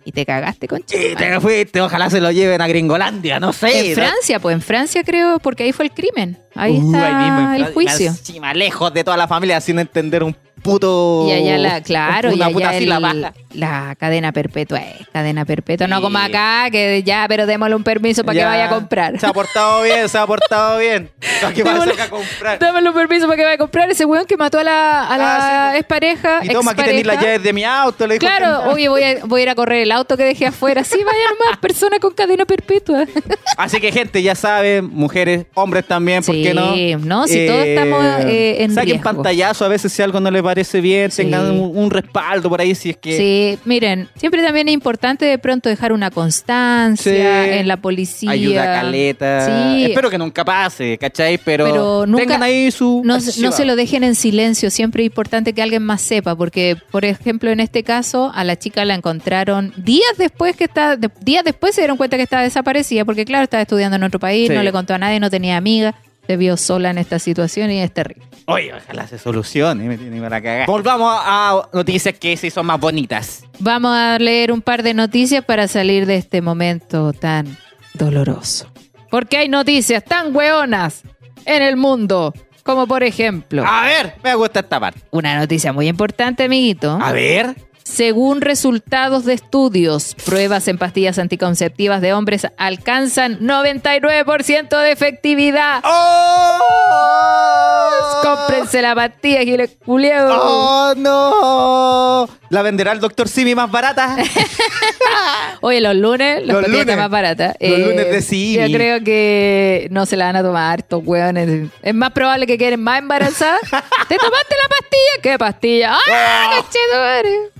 [0.08, 0.84] Y te cagaste con Y
[1.15, 3.89] te fuiste, ojalá se lo lleven a Gringolandia, no sé.
[3.89, 6.38] En Francia, pues en Francia creo, porque ahí fue el crimen.
[6.54, 8.08] Ahí Uh, está ahí mismo el juicio.
[8.12, 11.25] Encima, lejos de toda la familia, sin entender un puto.
[11.28, 13.12] Y allá la, claro, y una puta allá sílaba.
[13.12, 17.84] el- la cadena perpetua es cadena perpetua, no como acá, que ya, pero démosle un
[17.84, 19.17] permiso para que Ya, vaya a comprar.
[19.17, 21.10] Se ha portado bien, se ha portado bien.
[21.41, 22.60] ¿Para vas Démosle- a comprar?
[22.60, 25.17] Dámosle un permiso para que vaya a comprar ese weón que mató a la, a
[25.17, 26.39] la Ah, sí, expareja.
[26.43, 28.06] Y toma, aquí tenéis las llaves de mi auto.
[28.08, 30.23] Le dijo Claro, que- oye, voy a, voy a ir a correr el auto que
[30.25, 30.84] dejé afuera.
[30.84, 33.06] Sí, vaya nomás, persona con cadena perpetua.
[33.58, 36.75] Así que, gente, ya saben, mujeres, hombres también, ¿por Sí, qué no?
[36.99, 39.04] no, si todos estamos, eh, en Saquen riesgo.
[39.04, 41.24] pantallazo a veces si algo no les parece bien, Sí.
[41.24, 43.18] tengan un, un respaldo por ahí si es que...
[43.18, 47.50] Sí, miren, siempre también es importante de pronto dejar una constancia Sí.
[47.52, 48.32] en la policía.
[48.32, 49.46] Ayuda caleta.
[49.76, 49.86] Sí.
[49.86, 51.38] Espero que nunca pase, ¿cachai?
[51.38, 53.02] Pero, Pero nunca- tengan ahí su...
[53.06, 56.36] No, se- no se lo dejen en silencio, siempre es importante que alguien más sepa,
[56.36, 60.96] porque, por ejemplo, en este caso, a la chica la encontraron días después que está,
[60.96, 64.20] de- días después se dieron cuenta que estaba desaparecida, porque claro, estaba estudiando en otro
[64.20, 64.54] país, Sí.
[64.54, 65.96] no le contó a nadie, no tenía amiga,
[66.28, 68.26] se vio sola en esta situación y es terrible.
[68.47, 70.67] Oye, ojalá se solucione, me tiene para cagar.
[70.67, 73.43] Volvamos a noticias que sí son más bonitas.
[73.60, 77.58] Vamos a leer un par de noticias para salir de este momento tan
[77.95, 78.71] doloroso.
[79.10, 81.01] Porque hay noticias tan hueonas
[81.45, 84.99] en el mundo, como por ejemplo, A ver, me gusta esta parte.
[85.12, 86.99] una noticia muy importante, amiguito.
[87.01, 87.55] A ver.
[87.84, 95.81] Según resultados de estudios, pruebas en pastillas anticonceptivas de hombres alcanzan 99% de efectividad.
[95.86, 97.85] ¡Oh!
[98.22, 100.39] Cómprense la pastilla, Gile Culeado.
[100.41, 102.28] ¡Oh, no!
[102.50, 104.15] ¿La venderá el doctor Simi más barata?
[105.62, 106.98] Oye, los lunes, Los están lunes.
[106.98, 107.56] más baratas.
[107.60, 108.70] Los lunes de Simi.
[108.70, 111.70] Yo creo que no se la van a tomar estos hueones.
[111.82, 113.62] Es más probable que queden más embarazadas.
[114.08, 115.22] ¿Te tomaste la pastilla?
[115.22, 115.98] ¿Qué pastilla?
[116.12, 117.52] ¡Ah, conchetumare!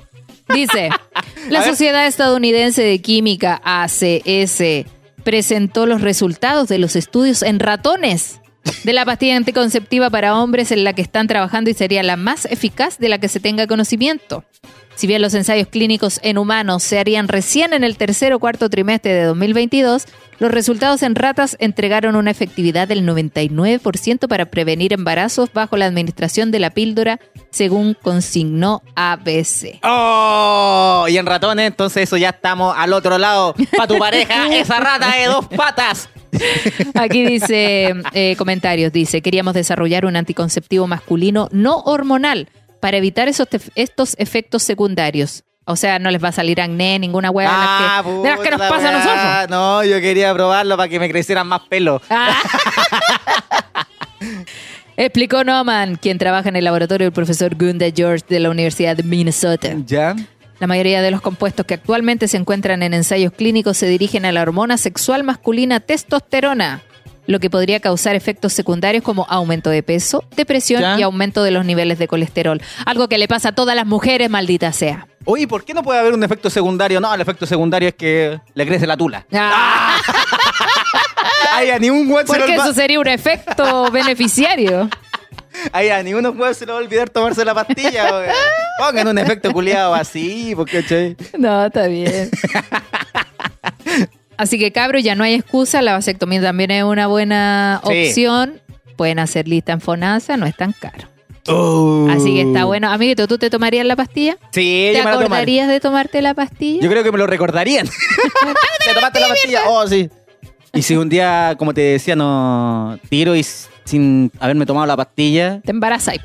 [0.54, 0.90] Dice,
[1.50, 4.62] la Sociedad Estadounidense de Química, ACS,
[5.24, 8.40] presentó los resultados de los estudios en ratones
[8.84, 12.46] de la pastilla anticonceptiva para hombres en la que están trabajando y sería la más
[12.46, 14.44] eficaz de la que se tenga conocimiento.
[14.96, 18.70] Si bien los ensayos clínicos en humanos se harían recién en el tercer o cuarto
[18.70, 20.06] trimestre de 2022,
[20.40, 26.52] los resultados en ratas entregaron una efectividad del 99% para prevenir embarazos bajo la administración
[26.52, 27.20] de la píldora,
[27.52, 29.80] según consignó ABC.
[29.84, 31.06] ¡Oh!
[31.10, 33.54] Y en ratones, entonces eso ya estamos al otro lado.
[33.76, 36.10] Para tu pareja, esa rata de dos patas.
[36.96, 43.48] Aquí dice, eh, comentarios, dice, queríamos desarrollar un anticonceptivo masculino no hormonal para evitar esos
[43.76, 45.44] estos efectos secundarios.
[45.68, 48.40] O sea, no les va a salir acné, ninguna hueá de las que- de las
[48.40, 49.24] que nos Ah, pasa a la nosotros.
[49.24, 49.48] weá.
[49.50, 52.02] No, yo quería probarlo para que me crecieran más pelo.
[52.10, 52.36] Ah.
[54.98, 59.04] Explicó Norman, quien trabaja en el laboratorio del profesor Gunda George de la Universidad de
[59.04, 59.70] Minnesota.
[59.86, 60.16] ¿Ya?
[60.60, 64.32] La mayoría de los compuestos que actualmente se encuentran en ensayos clínicos se dirigen a
[64.32, 66.82] la hormona sexual masculina testosterona,
[67.28, 71.00] lo que podría causar efectos secundarios como aumento de peso, depresión ¿Ya?
[71.00, 72.62] y aumento de los niveles de colesterol.
[72.86, 75.08] Algo que le pasa a todas las mujeres, maldita sea.
[75.26, 77.02] Oye, ¿por qué no puede haber un efecto secundario?
[77.02, 79.26] No, el efecto secundario es que le crece la tula.
[79.34, 79.98] Ah,
[81.52, 84.90] Ay, a ningún porque eso sería un efecto beneficiario.
[85.72, 88.34] Ay, a ninguno weón se le va a olvidar tomarse la pastilla, weón.
[88.80, 91.16] Pongan un efecto culiado así, porque che.
[91.38, 92.30] No, está bien.
[94.38, 98.08] Así que cabros, ya no hay excusa, la vasectomía también es una buena Sí.
[98.08, 98.62] opción.
[98.98, 101.08] Pueden hacer lista en Fonasa, no es tan caro.
[101.48, 102.08] Oh.
[102.10, 102.90] Así que está bueno.
[102.92, 104.38] Amiguito, ¿tú te tomarías la pastilla?
[104.52, 106.82] Sí, ¿Te yo me la acordarías de tomarte la pastilla?
[106.82, 107.88] Yo creo que me lo recordarían.
[108.86, 109.62] ¿Te tomaste la pastilla?
[109.68, 110.10] Oh, sí.
[110.74, 114.98] Y si un día, como te decía, no tiro y s- sin haberme tomado la
[114.98, 116.18] pastilla, Te embarazas.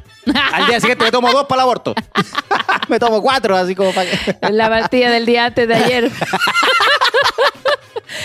[0.52, 1.94] al día siguiente me tomo dos para el aborto.
[2.88, 4.52] me tomo cuatro, así como para que...
[4.52, 6.10] la pastilla del día antes de ayer.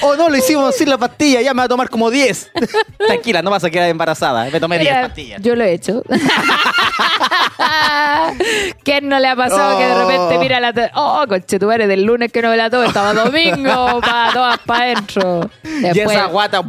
[0.01, 2.51] Oh, no, lo hicimos sin la pastilla, ya me va a tomar como 10.
[3.08, 4.45] Tranquila, no vas a quedar embarazada.
[4.51, 5.41] Me tomé 10 Mira, pastillas.
[5.41, 6.03] Yo lo he hecho.
[8.84, 10.39] ¿Quién no le ha pasado que de repente Oh.
[10.39, 10.73] mira la...
[10.73, 14.34] te- Oh, conche, tú eres del lunes que no me la tomo, estaba domingo, para
[14.34, 15.49] todas para adentro.
[15.63, 16.62] y Después, esa guata.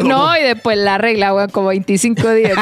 [0.00, 2.56] no, y después la regla, weón, como 25 días.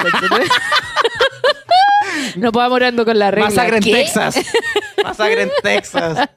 [2.37, 3.51] no puedo morando con la regla.
[3.51, 3.93] Masacre en ¿Qué?
[3.93, 4.37] Texas.
[5.05, 6.29] Masacre en Texas.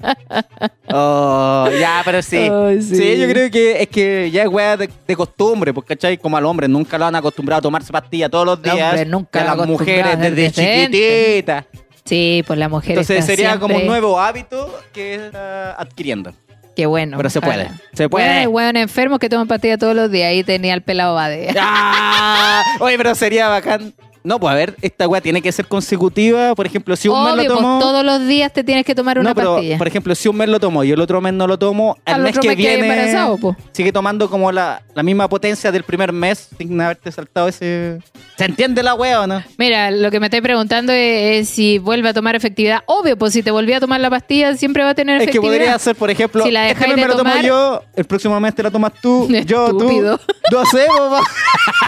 [0.92, 2.50] Oh, ya, pero sí.
[2.82, 2.96] Sí.
[2.96, 3.18] sí.
[3.18, 6.18] yo creo que es que ya es weá de, de costumbre, porque ¿cachai?
[6.18, 8.76] Como al hombre, nunca lo han acostumbrado a tomarse pastillas todos los días.
[8.76, 11.66] hombre nunca a las mujeres desde chiquititas.
[12.04, 16.34] Sí, pues la mujer Entonces sería como un nuevo hábito que está adquiriendo.
[16.76, 17.18] Qué bueno.
[17.18, 18.26] Pero se puede, se puede.
[18.26, 20.30] Bueno, hueones enfermos que toman pastillas todos los días.
[20.30, 21.50] Ahí tenía el pelado Bade.
[21.58, 22.64] ¡Ah!
[22.80, 23.94] Oye, pero sería bacán.
[24.26, 26.56] No, pues a ver, esta weá tiene que ser consecutiva.
[26.56, 27.80] Por ejemplo, si un mes lo pues tomo.
[27.80, 29.78] todos los días te tienes que tomar una no, pero pastilla.
[29.78, 32.22] por ejemplo, si un mes lo tomo y el otro mes no lo tomo, Al
[32.22, 33.56] mes que mes viene embarazado, po.
[33.72, 38.00] sigue tomando como la, la misma potencia del primer mes sin haberte saltado ese.
[38.38, 39.44] ¿Se entiende la wea o no?
[39.58, 42.80] Mira, lo que me estoy preguntando es, es si vuelve a tomar efectividad.
[42.88, 45.30] Obvio, pues si te volví a tomar la pastilla, siempre va a tener Es que
[45.38, 45.54] efectividad.
[45.54, 48.06] podría ser, por ejemplo, Si la este mes me de lo tomo tomar- yo, el
[48.06, 50.60] próximo mes te la tomas tú, yo, tú.
[50.60, 51.22] Hacemos, va.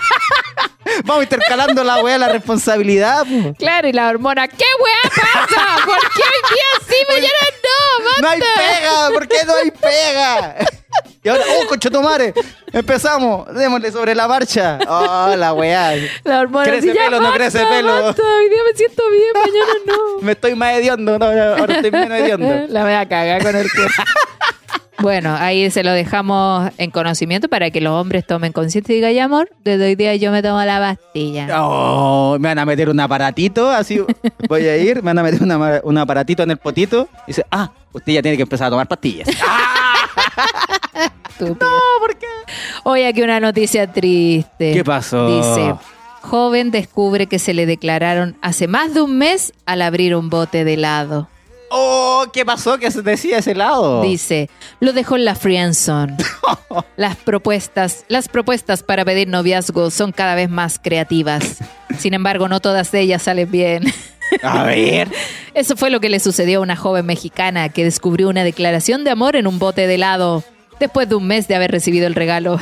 [1.06, 3.24] Vamos intercalando la wea, la responsabilidad.
[3.26, 3.54] po.
[3.56, 5.86] Claro, y la hormona, ¿qué weá pasa?
[5.86, 8.22] ¿Por qué hoy día sí, mañana no?
[8.22, 8.62] No hay basta?
[8.62, 10.56] pega, ¿por qué no hay pega?
[11.24, 12.34] Y ahora, oh, conchetumare,
[12.72, 14.80] empezamos, démosle sobre la marcha.
[14.88, 15.94] Oh, la weá.
[16.24, 18.04] La hormona ¿Crece ya pelo o no basta, crece pelo?
[18.04, 20.22] basta, hoy día me siento bien, mañana no.
[20.22, 22.66] Me estoy más hediondo, no, ahora estoy menos hediondo.
[22.70, 24.04] La voy a cagar con el cuerpo.
[25.00, 29.14] Bueno, ahí se lo dejamos en conocimiento para que los hombres tomen conciencia y digan,
[29.14, 31.48] ya amor, desde hoy día yo me tomo la pastilla.
[31.62, 34.02] Oh, me van a meter un aparatito, así
[34.50, 37.08] voy a ir, me van a meter una- un aparatito en el potito.
[37.26, 39.28] Y dice, ah, usted ya tiene que empezar a tomar pastillas.
[41.30, 41.70] Estúpido.
[42.00, 42.26] ¿por qué?
[42.84, 44.74] Hoy aquí una noticia triste.
[44.74, 45.28] ¿Qué pasó?
[45.38, 45.76] Dice,
[46.22, 50.64] joven descubre que se le declararon hace más de un mes al abrir un bote
[50.64, 51.30] de helado.
[51.70, 52.78] Oh, ¿qué pasó?
[52.78, 54.02] ¿Qué se decía ese lado?
[54.02, 54.50] Dice,
[54.80, 56.16] lo dejó en la friendzone.
[56.96, 61.58] Las propuestas, las propuestas para pedir noviazgo son cada vez más creativas.
[61.98, 63.84] Sin embargo, no todas ellas salen bien.
[64.44, 65.10] A ver.
[65.54, 69.12] Eso fue lo que le sucedió a una joven mexicana que descubrió una declaración de
[69.12, 70.44] amor en un bote de helado
[70.80, 72.60] después de un mes de haber recibido el regalo.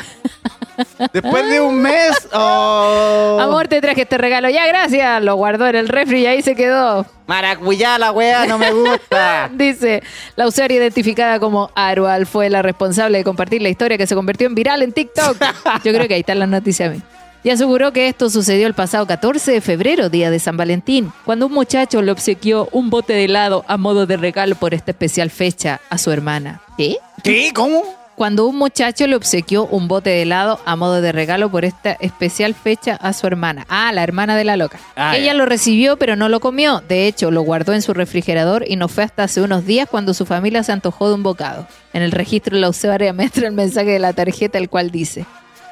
[1.13, 2.28] Después de un mes.
[2.34, 3.38] Oh.
[3.41, 4.49] Amor, te traje este regalo.
[4.49, 5.23] Ya, gracias.
[5.23, 7.06] Lo guardó en el refri y ahí se quedó.
[7.28, 9.49] Maracuyá, la wea, no me gusta.
[9.54, 10.04] Dice,
[10.36, 14.47] la usuaria identificada como Arual fue la responsable de compartir la historia que se convirtió
[14.47, 15.38] en viral en TikTok.
[15.84, 16.89] Yo creo que ahí están las noticias.
[16.89, 17.01] a mí.
[17.43, 21.45] Y aseguró que esto sucedió el pasado 14 de febrero, día de San Valentín, cuando
[21.45, 25.30] un muchacho le obsequió un bote de helado a modo de regalo por esta especial
[25.30, 26.62] fecha a su hermana.
[26.75, 26.97] ¿Qué?
[27.23, 27.51] ¿Qué?
[27.54, 27.84] ¿Cómo?
[28.15, 31.91] Cuando un muchacho le obsequió un bote de helado a modo de regalo por esta
[31.99, 33.65] especial fecha a su hermana.
[33.67, 34.80] Ah, la hermana de la loca.
[34.95, 35.34] Ah, Ella ya.
[35.34, 36.82] lo recibió, pero no lo comió.
[36.88, 40.13] De hecho, lo guardó en su refrigerador y no fue hasta hace unos días cuando
[40.13, 41.67] su familia se antojó de un bocado.
[41.91, 45.25] En el registro la usuaria muestra el mensaje de la tarjeta, el cual dice: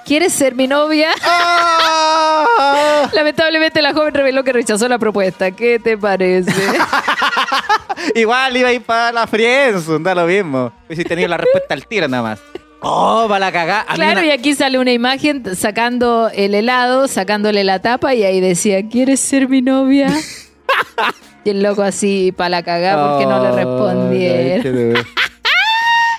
[0.06, 1.10] ¿Quieres ser mi novia?
[1.24, 3.10] Ah.
[3.14, 5.52] Lamentablemente la joven reveló que rechazó la propuesta.
[5.52, 6.52] ¿Qué te parece?
[8.16, 10.72] Igual iba a ir para la friendzone, da lo mismo.
[10.90, 12.40] Si tenía la respuesta al tiro nada más.
[12.82, 13.82] Oh, para la cagá.
[13.88, 18.14] A mí Claro, una- y aquí sale una imagen sacando el helado, sacándole la tapa
[18.14, 20.08] y ahí decía, ¿quieres ser mi novia?
[21.46, 25.06] y el loco así para la cagá porque no le Oh, respondieron.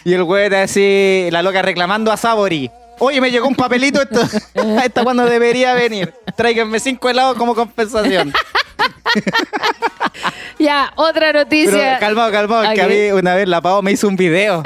[0.07, 2.70] Y el güey así, la loca reclamando a Sabori.
[2.98, 4.20] Oye, me llegó un papelito, esto,
[4.85, 6.12] esta cuando debería venir.
[6.37, 8.33] Tráiganme cinco helados como compensación.
[10.59, 11.98] Ya, otra Pero noticia.
[11.98, 14.62] calmado, calmado, que a mí una vez la Pau me hizo un video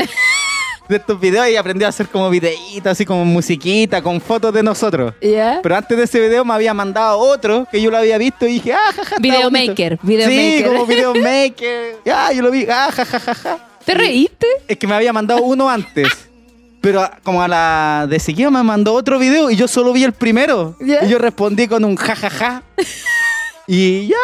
[0.88, 4.62] de estos videos y aprendió a hacer como videitos, así como musiquita, con fotos de
[4.62, 5.14] nosotros.
[5.20, 5.60] ¿Ya?
[5.62, 8.54] Pero antes de ese video me había mandado otro que yo lo había visto y
[8.54, 9.16] dije, ah, jaja.
[9.18, 10.58] Videomaker, videomaker.
[10.58, 11.96] Sí, como videomaker.
[12.04, 13.58] ya, yo lo vi, ah, jajajaja.
[13.84, 14.46] ¿Te reíste?
[14.66, 16.27] Es que me había mandado uno antes.
[16.80, 20.04] Pero a- como a la de seguida me mandó otro video y yo solo vi
[20.04, 20.76] el primero.
[20.80, 21.04] ¿Ya?
[21.04, 22.62] Y yo respondí con un jajaja.
[23.66, 24.16] y ya,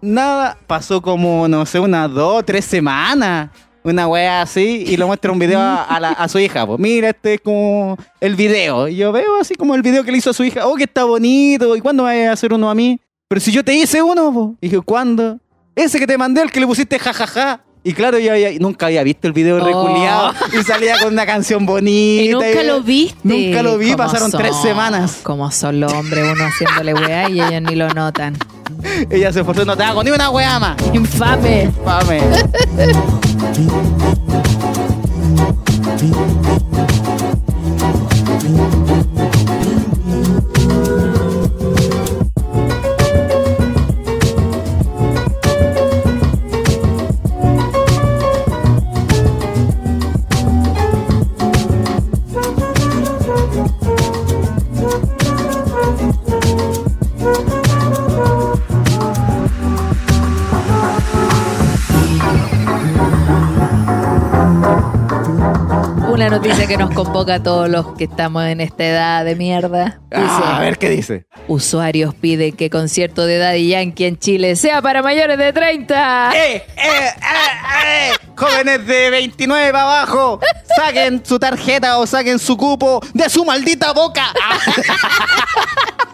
[0.00, 0.56] nada.
[0.66, 3.50] Pasó como, no sé, unas dos, tres semanas.
[3.82, 4.84] Una wea así.
[4.86, 6.66] Y lo muestra un video a, a la- a su hija.
[6.66, 8.88] Pues mira, este es como el video.
[8.88, 10.66] Y yo veo así como el video que le hizo a su hija.
[10.66, 11.74] Oh, que está bonito.
[11.76, 13.00] ¿Y cuándo vas a hacer uno a mí?
[13.28, 14.54] Pero si yo te hice uno, po.
[14.60, 15.38] Y dije, ¿cuándo?
[15.74, 17.60] Ese que te mandé, el que le pusiste jajaja.
[17.86, 19.64] Y claro, yo había- nunca había visto el video Oh.
[19.64, 21.86] reculeado y salía con una canción bonita.
[22.24, 23.16] Y nunca lo viste.
[23.22, 24.40] Nunca lo vi, ¿Cómo pasaron son?
[24.40, 25.20] tres semanas.
[25.22, 28.36] Como son los hombres, uno haciéndole weá y ellos ni lo notan.
[29.08, 30.76] Ella se esforzó, no te hago ni una weá más.
[30.92, 31.70] Infame.
[31.84, 32.22] Fame.
[66.36, 70.00] Noticia que nos convoca a todos los que estamos en esta edad de mierda.
[70.10, 71.24] Dice, Ah, a ver qué dice.
[71.48, 76.32] usuarios piden que concierto de Daddy Yankee en Chile sea para mayores de 30.
[76.36, 77.10] ¡Eh, eh, eh,
[77.86, 78.10] eh!
[78.36, 80.38] Jóvenes de 29 para abajo,
[80.76, 84.26] saquen su tarjeta o saquen su cupo de su maldita boca.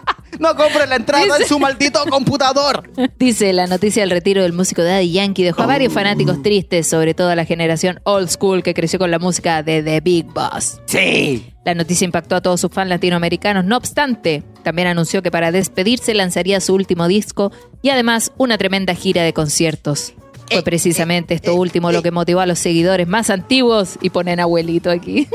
[0.43, 2.91] No compren la entrada en su maldito computador.
[3.17, 7.13] Dice la noticia del retiro del músico Daddy Yankee dejó a varios fanáticos tristes, sobre
[7.13, 10.81] todo a la generación old school que creció con la música de The Big Boss.
[10.85, 11.53] Sí.
[11.63, 16.13] La noticia impactó a todos sus fans latinoamericanos, no obstante, también anunció que para despedirse
[16.13, 20.13] lanzaría su último disco y además una tremenda gira de conciertos.
[20.51, 24.89] Fue precisamente esto último lo que motivó a los seguidores más antiguos, y ponen abuelito
[24.89, 25.27] aquí,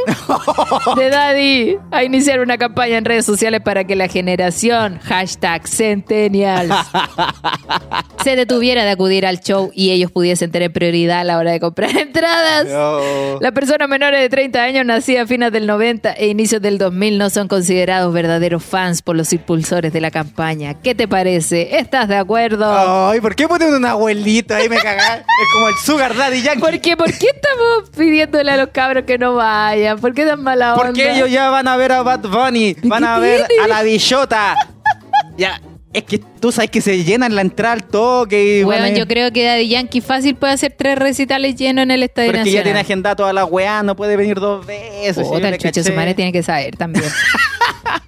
[0.97, 6.75] de Daddy a iniciar una campaña en redes sociales para que la generación hashtag Centennials
[8.25, 11.61] se detuviera de acudir al show y ellos pudiesen tener prioridad a la hora de
[11.61, 12.67] comprar entradas.
[12.67, 13.41] No.
[13.41, 17.19] Las personas menores de 30 años nacidas a fines del 90 e inicios del 2000
[17.19, 20.75] no son considerados verdaderos fans por los impulsores de la campaña.
[20.75, 21.79] ¿Qué te parece?
[21.79, 23.09] ¿Estás de acuerdo?
[23.09, 26.61] Ay, ¿por qué ponen un abuelito ahí me Es como el Sugar Daddy Yankee.
[26.61, 26.97] ¿Por qué?
[26.97, 29.99] ¿Por qué estamos pidiéndole a los cabros que no vayan?
[29.99, 30.87] ¿Por qué tan mala onda?
[30.87, 33.65] Porque ellos ya van a ver a Bad Bunny, van a ver tiene?
[33.65, 34.57] a la Billota.
[35.37, 35.61] Ya,
[35.93, 39.33] es que tú sabes que se llenan la entrada al toque y Bueno, yo creo
[39.33, 42.81] que Daddy Yankee fácil puede hacer tres recitales llenos en el Estadio Porque ya tiene
[42.81, 45.17] agendada toda la weá, no puede venir dos veces.
[45.31, 47.05] le chucho de su madre tiene que saber también.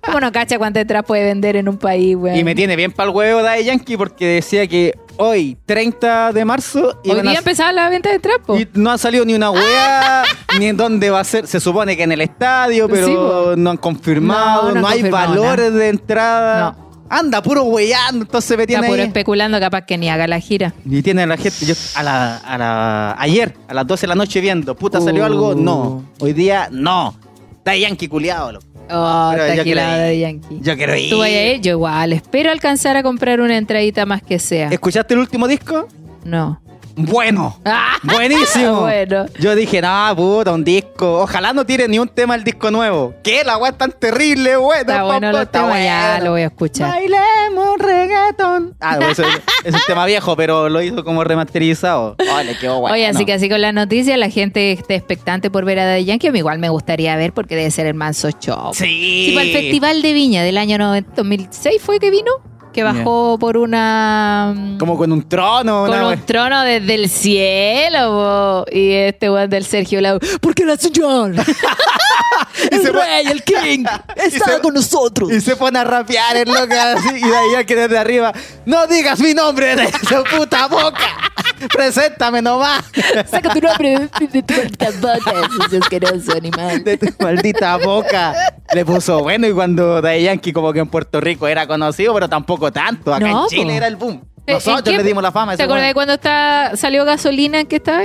[0.05, 2.37] ¿Cómo no cacha cuántas entradas puede vender en un país, weón?
[2.37, 6.99] Y me tiene bien pa'l huevo Daddy Yankee porque decía que hoy, 30 de marzo,
[7.05, 8.59] Hoy día empezaba la venta de trapo.
[8.59, 10.25] y no ha salido ni una weá,
[10.59, 11.47] ni en dónde va a ser.
[11.47, 13.07] Se supone que en el estadio, pero
[13.55, 16.73] Sí, no han confirmado, No, no, no han hay confirmado valores de entrada.
[16.77, 16.91] No.
[17.13, 19.09] Anda, puro weyando, entonces me Está tiene puro ahí.
[19.09, 20.73] especulando capaz que ni haga la gira.
[20.89, 24.07] Y tiene a la gente, yo a la, a la, ayer, a las 12 de
[24.09, 25.27] la noche viendo, puta, ¿salió Uh.
[25.27, 25.55] algo?
[25.57, 26.05] No.
[26.21, 27.15] Hoy día, no.
[27.59, 28.65] Está Yankee culiado, loco.
[28.93, 29.77] Oh, Pero ir.
[29.77, 30.59] de Yankee.
[30.61, 31.11] Yo quiero ir.
[31.11, 32.13] Tú vayas a ir, yo igual.
[32.13, 34.69] Espero alcanzar a comprar una entradita más que sea.
[34.69, 35.89] ¿Escuchaste el último disco?
[36.25, 36.61] No.
[37.07, 37.61] Bueno.
[38.03, 38.81] Buenísimo.
[38.81, 39.27] bueno.
[39.39, 41.23] Yo dije, no, puta, un disco.
[41.23, 43.15] Ojalá no tire ni un tema el disco nuevo.
[43.23, 43.43] ¿Qué?
[43.45, 44.81] La weá es tan terrible, bueno.
[44.81, 46.25] Está bueno papá, los temas, ya bueno.
[46.25, 46.91] lo voy a escuchar.
[46.91, 48.75] Bailemos reggaetón.
[48.81, 49.29] Ah, pues eso
[49.65, 52.17] es un tema viejo, pero lo hizo como remasterizado.
[52.33, 52.95] Ay, le quedó bueno.
[52.95, 56.05] Oye, así que así con la noticia, la gente esté expectante por ver a Daddy
[56.05, 56.29] Yankee.
[56.29, 58.73] A mí igual me gustaría ver porque debe ser el manso show.
[58.73, 59.27] Sí.
[59.27, 62.31] Sí, para el Festival de Viña del año 90 2006 fue que vino,
[62.73, 64.53] que bajó por una...
[64.57, 65.87] mm, Como con un trono.
[65.87, 70.19] con una un trono desde el cielo, y este weón del Sergio Lau.
[70.41, 71.35] Porque la señor,
[72.71, 73.85] el se rey, el king,
[74.17, 75.31] está se- con nosotros.
[75.33, 77.09] Y se pone a rapear el loco así.
[77.17, 78.33] Y de ahí que desde arriba.
[78.67, 81.30] No digas mi nombre de su puta boca.
[81.69, 82.85] Preséntame nomás.
[83.31, 86.85] Saca tu nombre de tu maldita boca, asqueroso animal.
[86.85, 88.35] De tu maldita boca.
[88.75, 89.47] Le puso bueno.
[89.47, 93.15] Y cuando Daddy Yankee, como que en Puerto Rico era conocido, pero tampoco tanto.
[93.15, 93.71] Acá No, en Chile po.
[93.73, 94.25] era el boom.
[94.47, 95.53] Eh, Nosotros ¿en qué- le dimos la fama.
[95.53, 98.03] a ¿Te acuerdas de cuando está, salió Gasolina que estaba?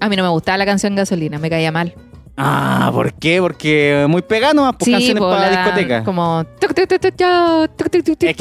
[0.00, 1.94] A mí no me gustaba la canción Gasolina, me caía mal.
[2.38, 3.40] Ah, ¿por qué?
[3.40, 6.04] Porque muy pegano, pues canciones po, para la la- discoteca.
[6.04, 6.44] Como.
[6.60, 8.36] Es que tú tuc,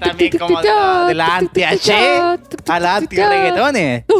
[0.00, 4.04] también como de la, de la tuc, tuc, a la anti-reggaetones.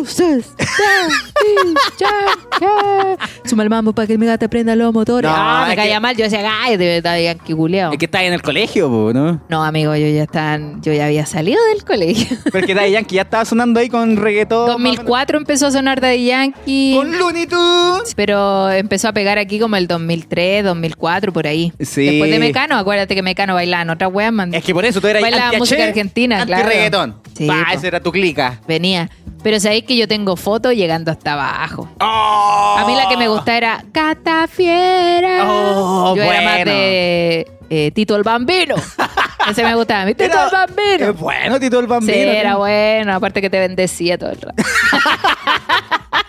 [3.45, 5.31] Suma el mambo para que mi gata prenda los motores.
[5.31, 6.16] No, ah, me caía que- mal.
[6.16, 7.93] Yo decía, ay, de verdad, Yankee culeado.
[7.93, 9.41] Es que está ahí en el colegio, po, ¿no?
[9.49, 12.37] No, amigo, yo ya están, yo ya había salido del colegio.
[12.45, 14.66] Pero es que Daddy Yankee ya estaba sonando ahí con reggaetón.
[14.66, 14.97] más o menos.
[14.97, 16.95] 2004 empezó a sonar Daddy Yankee.
[16.97, 18.14] Con Looney Tunes.
[18.14, 21.73] Pero empezó a pegar aquí como el 2003, 2004, por ahí.
[21.81, 22.07] Sí.
[22.07, 24.53] Después de Mecano, acuérdate que Mecano bailaban otras weas, man.
[24.55, 26.69] Es que por eso tú eras Bailaba música argentina, claro.
[26.69, 27.17] reggaetón.
[27.37, 28.61] Sí, esa era tu clica.
[28.69, 29.09] Venía.
[29.43, 31.89] Pero sabéis que yo tengo fotos llegando hasta abajo.
[32.01, 32.77] ¡Oh!
[32.79, 35.45] A mí la que me gustaba era Gata Fiera.
[35.47, 36.71] Oh, yo era más bueno.
[36.73, 38.75] de eh, Tito el Bambino.
[39.51, 40.05] Ese me gustaba.
[40.05, 40.25] ¿Viste?
[40.25, 41.11] Tito Era- el Bambino.
[41.11, 42.15] Es bueno, Tito el Sí, Bambino.
[42.33, 43.15] era bueno.
[43.15, 44.63] Aparte que te bendecía todo el rato.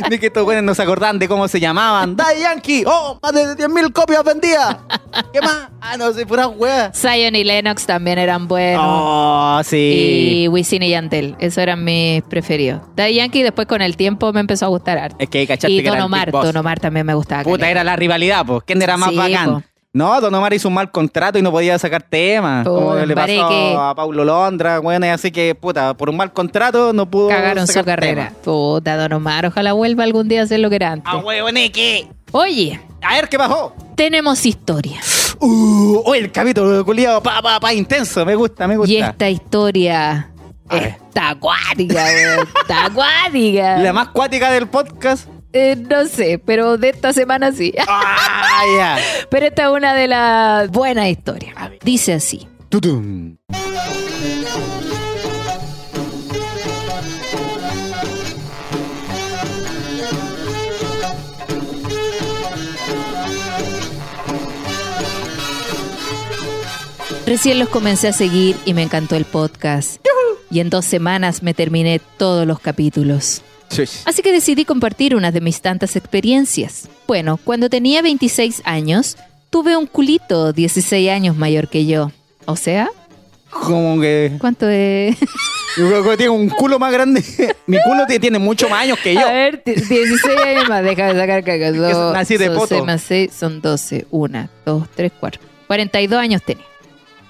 [0.10, 2.16] Ni que estos buenos no se acordaban de cómo se llamaban.
[2.16, 2.84] Daddy Yankee.
[2.86, 3.18] ¡Oh!
[3.22, 4.76] Más de 10.000 copias vendidas.
[5.32, 5.68] ¿Qué más?
[5.80, 6.96] Ah, no sé, puras weas.
[6.98, 8.82] Zion y Lennox también eran buenos.
[8.84, 10.42] Oh, sí.
[10.44, 11.36] Y Wisin y Yantel.
[11.38, 12.80] Esos eran mis preferidos.
[12.96, 15.16] Daddy Yankee después con el tiempo me empezó a gustar harto.
[15.18, 16.30] Es que cachaste Y que Don Omar.
[16.30, 17.42] Don Omar también me gustaba.
[17.44, 18.62] Puta, era la rivalidad, pues.
[18.66, 19.46] ¿Quién era más Sí, bacán?
[19.46, 19.62] po.
[19.96, 22.66] No, Don Omar hizo un mal contrato y no podía sacar temas.
[22.66, 26.34] Oh, como le pasó a Paulo Londra, bueno, y así que, puta, por un mal
[26.34, 28.26] contrato no pudo Cagaron su carrera.
[28.28, 28.44] temas.
[28.44, 31.10] Puta, Don Omar, ojalá vuelva algún día a hacer lo que era antes.
[31.10, 32.08] ¡Ah, huevoneque!
[32.32, 33.72] Oye, A ver, ¿qué pasó?
[33.94, 35.00] tenemos historia.
[35.40, 38.26] Uh, uy, el capítulo culiado, pa, pa, pa, intenso.
[38.26, 38.92] Me gusta, me gusta.
[38.92, 40.30] Y esta historia
[40.68, 42.48] A está acuática, weón.
[42.60, 43.78] Está acuática.
[43.78, 45.26] La más cuática del podcast.
[45.58, 47.72] Eh, no sé, pero de esta semana sí.
[47.88, 48.98] ¡Ah!
[49.30, 51.54] Pero esta es una de las buenas historias.
[51.82, 52.46] Dice así.
[52.68, 53.38] Tutum.
[67.24, 70.04] Recién los comencé a seguir y me encantó el podcast.
[70.50, 73.42] Y en dos semanas me terminé todos los capítulos.
[74.04, 76.88] Así que decidí compartir una de mis tantas experiencias.
[77.06, 79.16] Bueno, cuando tenía 26 años,
[79.50, 82.10] tuve un culito 16 años mayor que yo.
[82.46, 82.88] O sea,
[83.50, 84.32] Como que.
[84.38, 85.16] ¿cuánto es?
[85.76, 87.22] Yo creo que tiene un culo más grande.
[87.66, 89.20] Mi culo tiene mucho más años que yo.
[89.26, 92.68] A ver, t- 16 años más, deja de sacar Dos, nací de son poto.
[92.68, 94.06] seis más 6 son 12.
[94.10, 95.42] 1, 2, 3, 4.
[95.66, 96.64] 42 años tenía.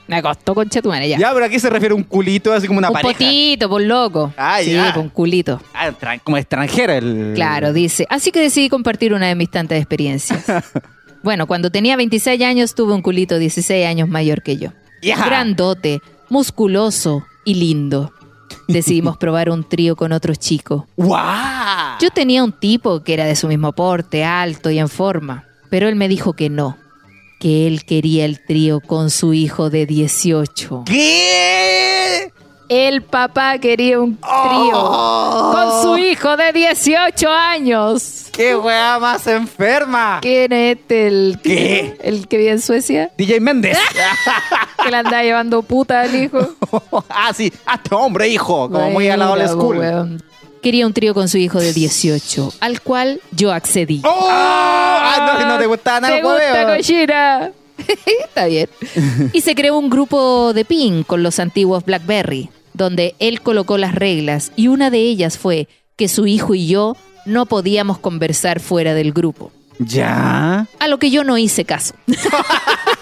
[0.09, 1.19] Me costó concha tu madre ya.
[1.19, 3.13] Ya, pero aquí se refiere a un culito, así como una un pareja.
[3.13, 4.33] potito, por loco.
[4.37, 4.93] Ah, sí, ya.
[4.95, 5.61] por un culito.
[5.75, 5.91] Ah,
[6.23, 7.33] como extranjero el.
[7.35, 8.07] Claro, dice.
[8.09, 10.45] Así que decidí compartir una de mis tantas experiencias.
[11.23, 14.71] bueno, cuando tenía 26 años tuve un culito 16 años mayor que yo.
[15.03, 18.13] Grandote, musculoso y lindo.
[18.69, 20.87] Decidimos probar un trío con otro chico.
[20.97, 21.99] ¡Guau!
[22.01, 25.89] Yo tenía un tipo que era de su mismo porte, alto y en forma, pero
[25.89, 26.77] él me dijo que no,
[27.47, 30.83] que él quería el trío con su hijo de 18.
[30.85, 32.33] ¿Qué?
[32.69, 35.53] El papá quería un trío Oh.
[35.55, 38.27] con su hijo de 18 años.
[38.33, 40.19] ¡Qué weá más enferma!
[40.23, 41.07] ¿Quién es este?
[41.07, 41.97] El, ¿Qué?
[42.03, 43.79] el que vive en Suecia, DJ Méndez.
[44.83, 46.49] que le andaba llevando puta al hijo.
[47.11, 47.53] ah, sí.
[47.65, 48.69] Hazte hombre, hijo.
[48.69, 49.79] Como muy a la old school.
[49.79, 50.21] weón.
[50.67, 54.03] Quería un trío con su hijo de 18, al cual yo accedí.
[54.03, 54.29] ¡Oh!
[54.29, 57.53] Ah, no, no te gustaba nada ¿Te el gusta cochina?
[58.25, 58.69] Está bien.
[59.33, 63.95] Y se creó un grupo de ping con los antiguos BlackBerry, donde él colocó las
[63.95, 66.97] reglas y una de ellas fue que su hijo y yo
[67.27, 69.53] no podíamos conversar fuera del grupo.
[69.79, 70.67] Ya.
[70.81, 71.95] A lo que yo no hice caso,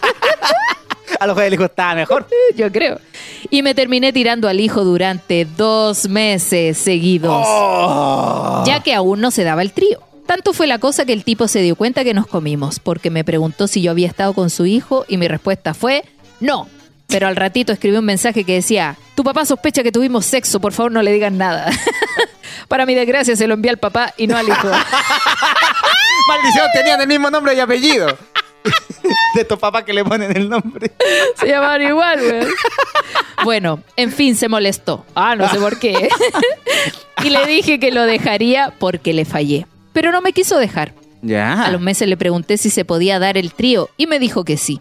[1.21, 2.27] A lo que el hijo estaba mejor.
[2.57, 3.01] yo creo.
[3.51, 7.45] Y me terminé tirando al hijo durante dos meses seguidos.
[7.47, 8.65] Oh.
[8.67, 10.01] ya que aún no se daba el trío.
[10.27, 13.25] Tanto fue la cosa que el tipo se dio cuenta que nos comimos, porque me
[13.25, 16.03] preguntó si yo había estado con su hijo y mi respuesta fue
[16.41, 16.69] no.
[17.09, 20.73] Pero al ratito escribió un mensaje que decía, tu papá sospecha que tuvimos sexo, por
[20.73, 21.71] favor no le digan nada.
[22.69, 24.69] Para mi desgracia se lo envié al papá y no al hijo.
[26.29, 28.17] Maldición, tenían el mismo nombre y apellido.
[29.35, 30.93] De estos papás que le ponen el nombre.
[31.37, 32.49] Se llamaban igual, weón.
[33.45, 35.05] Bueno, en fin, se molestó.
[35.15, 36.09] Ah, no sé por qué.
[37.25, 39.67] y le dije que lo dejaría porque le fallé.
[39.93, 40.95] Pero no me quiso dejar.
[41.23, 41.65] Ya.
[41.65, 44.57] A los meses le pregunté si se podía dar el trío y me dijo que
[44.57, 44.81] sí.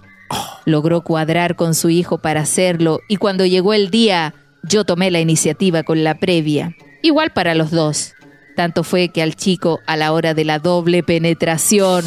[0.65, 5.19] Logró cuadrar con su hijo para hacerlo y cuando llegó el día, yo tomé la
[5.19, 6.75] iniciativa con la previa.
[7.01, 8.13] Igual para los dos.
[8.55, 12.03] Tanto fue que al chico, a la hora de la doble penetración,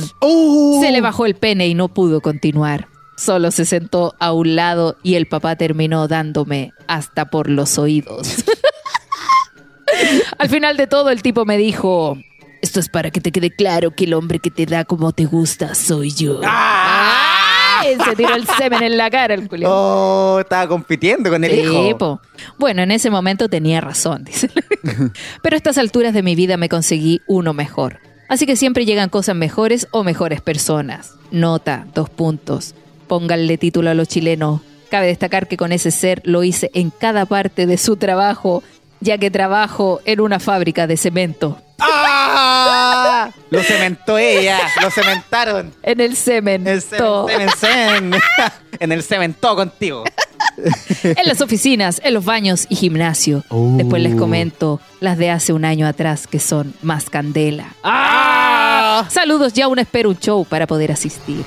[0.81, 2.89] se le bajó el pene y no pudo continuar.
[3.17, 8.45] Solo se sentó a un lado y el papá terminó dándome hasta por los oídos.
[10.39, 12.19] Al final de todo, el tipo me dijo:
[12.61, 15.25] Esto es para que te quede claro que el hombre que te da como te
[15.25, 16.41] gusta soy yo.
[18.05, 19.71] Se tiró el semen en la cara el culiao.
[19.73, 21.99] Oh, estaba compitiendo con el Sí, hijo.
[21.99, 22.21] po.
[22.59, 24.49] Bueno, en ese momento tenía razón, dice.
[25.43, 27.99] Pero a estas alturas de mi vida me conseguí uno mejor.
[28.29, 31.13] Así que siempre llegan cosas mejores o mejores personas.
[31.31, 32.75] Nota, dos puntos.
[33.07, 34.61] Pónganle título a los chilenos.
[34.91, 38.63] Cabe destacar que con ese ser lo hice en cada parte de su trabajo,
[39.01, 41.59] ya que trabajo en una fábrica de cemento.
[41.79, 43.31] ¡Ah!
[43.51, 45.73] Lo cementó ella, lo cementaron.
[45.83, 46.71] En el cemento.
[46.71, 48.21] El semen, semen, semen.
[48.79, 50.05] En el cementó contigo.
[51.03, 53.45] En las oficinas, en los baños y gimnasio.
[53.51, 53.77] Uh.
[53.77, 57.75] Después les comento las de hace un año atrás que son más candela.
[57.83, 59.07] ¡Ah!
[59.11, 61.45] Saludos, ya aún espero un show para poder asistir.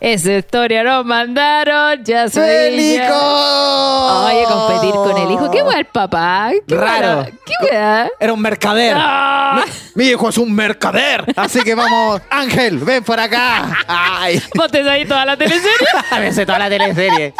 [0.00, 4.26] Esa historia nos mandaron, ya soy ¡El hijo!
[4.26, 5.50] Oye, competir con el hijo.
[5.50, 6.50] ¿Qué weá el papá?
[6.68, 7.22] ¿Qué Raro.
[7.22, 7.24] weá?
[7.44, 8.10] ¿Qué weá?
[8.20, 8.94] Era un mercader.
[8.96, 9.64] ¡Ah!
[9.96, 11.24] Mi hijo es un mercader.
[11.34, 13.76] Así que vamos, Ángel, ven por acá.
[13.88, 14.40] Ay.
[14.54, 15.68] ¿Pontes ahí toda la teleserie?
[16.12, 17.34] A veces toda la teleserie.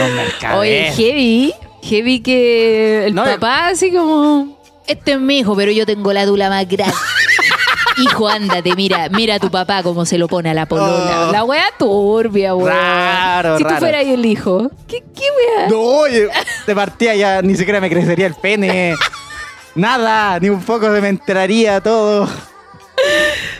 [0.00, 0.58] Un mercader.
[0.58, 4.56] Oye, heavy, heavy que el No, papá así como...
[4.86, 6.94] Este es mi hijo, pero yo tengo la dula más grande.
[8.00, 11.28] Hijo, ándate, mira, mira a tu papá cómo se lo pone a la polola.
[11.28, 11.32] Oh.
[11.32, 12.70] La wea turbia, weón.
[12.70, 13.80] Raro, si tú raro.
[13.80, 15.68] fueras ahí el hijo, ¿qué, qué wea?
[15.68, 16.28] No, oye,
[16.66, 18.94] de partida ya ni siquiera me crecería el pene.
[19.74, 22.28] Nada, ni un poco se me enteraría todo.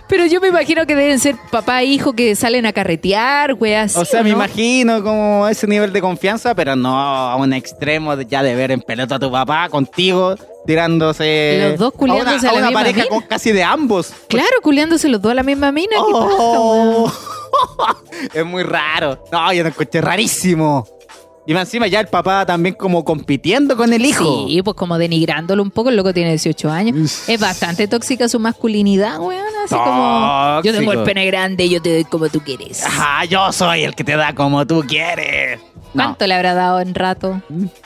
[0.08, 3.94] Pero yo me imagino que deben ser papá e hijo que salen a carretear, weas.
[3.96, 4.36] O sea, ¿sí me no?
[4.36, 8.70] imagino como ese nivel de confianza, pero no a un extremo de ya de ver
[8.70, 10.34] en pelota a tu papá contigo
[10.66, 11.68] tirándose.
[11.72, 13.08] Los dos a una, culiándose a a la una misma pareja mina.
[13.10, 14.12] con casi de ambos.
[14.28, 15.96] Claro, culiándose los dos a la misma mina.
[15.96, 17.02] ¿qué pasa, Oh.
[17.04, 17.12] weón?
[18.34, 19.22] es muy raro.
[19.30, 20.86] No, yo lo encontré rarísimo.
[21.48, 24.46] Y más encima ya el papá también como compitiendo con el hijo.
[24.46, 27.26] Sí, pues como denigrándolo un poco, el loco tiene 18 años.
[27.26, 29.46] Es bastante tóxica su masculinidad, weón.
[29.64, 32.84] Así como, yo tengo el pene grande y yo te doy como tú quieres.
[32.84, 35.58] Ajá, yo soy el que te da como tú quieres.
[35.94, 37.40] No, ¿Cuánto le habrá dado en rato?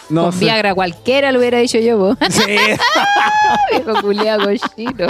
[0.08, 0.40] no Con sé.
[0.40, 2.16] Viagra cualquiera lo hubiera dicho yo, po.
[2.30, 2.42] Sí.
[3.70, 5.06] Viejo culiado cochino.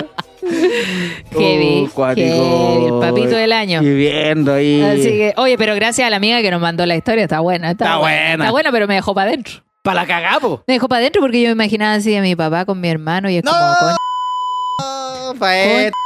[1.32, 3.80] Heavy, Uh, el papito del año.
[3.80, 4.82] Viviendo ahí.
[4.82, 7.70] Así que, oye, pero gracias a la amiga que nos mandó la historia, está buena.
[7.70, 8.32] Está, Está buena.
[8.44, 9.62] Está buena, pero me dejó para adentro.
[9.82, 10.62] Para la cagapo.
[10.66, 13.28] Me dejó para adentro porque yo me imaginaba así a mi papá con mi hermano
[13.30, 15.98] y es como, No, pa' adentro.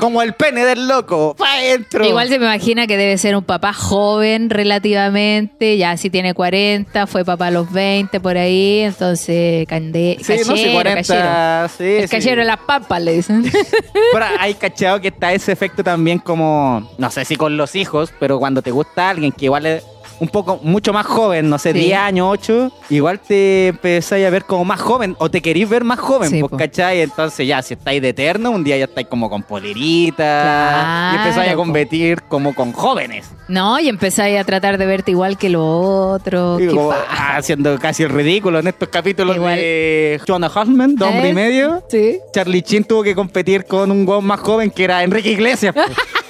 [0.00, 1.34] Como el pene del loco.
[1.36, 2.04] Pa' adentro.
[2.06, 7.06] Igual se me imagina que debe ser un papá joven relativamente, ya si tiene 40,
[7.06, 10.94] fue papá a los 20 por ahí, entonces cande, Sí, no sé, cachero, 40.
[11.02, 11.68] cachero.
[11.76, 12.16] Sí, El sí.
[12.16, 13.42] cachero de las papas, le dicen.
[14.12, 18.12] Pero hay cachado que está ese efecto también como, no sé si con los hijos,
[18.18, 19.84] pero cuando te gusta alguien que igual es
[20.22, 21.80] un poco, mucho más joven, no sé, Sí.
[21.80, 25.82] 10 años, 8, igual te empezáis a ver como más joven o te querís ver
[25.82, 26.58] más joven, Sí, pues.
[26.60, 27.00] ¿cachai?
[27.00, 31.18] Entonces ya, si estáis de eterno, un día ya estáis como con polerita Claro, y
[31.18, 31.58] empezáis a po.
[31.62, 33.26] competir como con jóvenes.
[33.48, 35.64] No, y empezáis a tratar de verte igual que lo
[36.12, 36.60] otro.
[36.60, 39.56] Y como haciendo casi el ridículo en estos capítulos Igual.
[39.56, 41.34] de Jonah Hoffman, de hombre y ¿Eh?
[41.34, 41.82] medio.
[41.90, 42.18] Sí.
[42.32, 45.74] Charlie Chin tuvo que competir con un guau más joven que era Enrique Iglesias.
[45.74, 45.88] pues.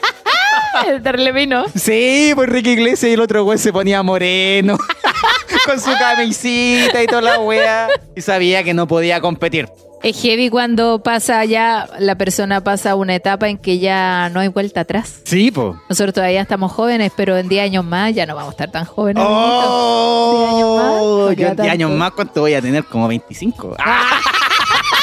[0.86, 1.64] El darle vino.
[1.74, 4.78] Sí, pues Enrique Iglesias y el otro güey se ponía moreno.
[5.66, 7.88] con su camisita y toda la wea.
[8.16, 9.68] Y sabía que no podía competir.
[10.02, 14.48] Es heavy cuando pasa ya, la persona pasa una etapa en que ya no hay
[14.48, 15.20] vuelta atrás.
[15.24, 15.80] Sí, po.
[15.88, 18.84] Nosotros todavía estamos jóvenes, pero en 10 años más ya no vamos a estar tan
[18.84, 19.22] jóvenes.
[19.24, 20.92] Oh, ¿Diez años más?
[20.92, 22.84] No yo queda en 10 años más, ¿cuánto voy a tener?
[22.84, 23.76] Como 25.
[23.78, 24.20] ¡Ah!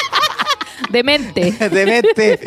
[0.90, 1.52] Demente.
[1.70, 2.38] Demente.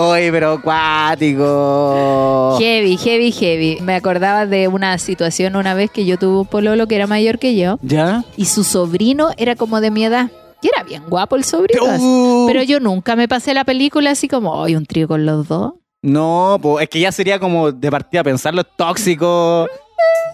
[0.00, 2.56] Oye, pero acuático.
[2.58, 3.78] Heavy, heavy, heavy.
[3.82, 7.38] Me acordaba de una situación una vez que yo tuve un pololo que era mayor
[7.38, 8.24] que yo ¿Ya?
[8.34, 10.30] y su sobrino era como de mi edad.
[10.62, 11.84] Y era bien guapo el sobrino.
[11.84, 12.46] Uh.
[12.46, 15.74] Pero yo nunca me pasé la película así como, hoy un trío con los dos.
[16.00, 19.66] No, pues es que ya sería como de partida pensarlo tóxico.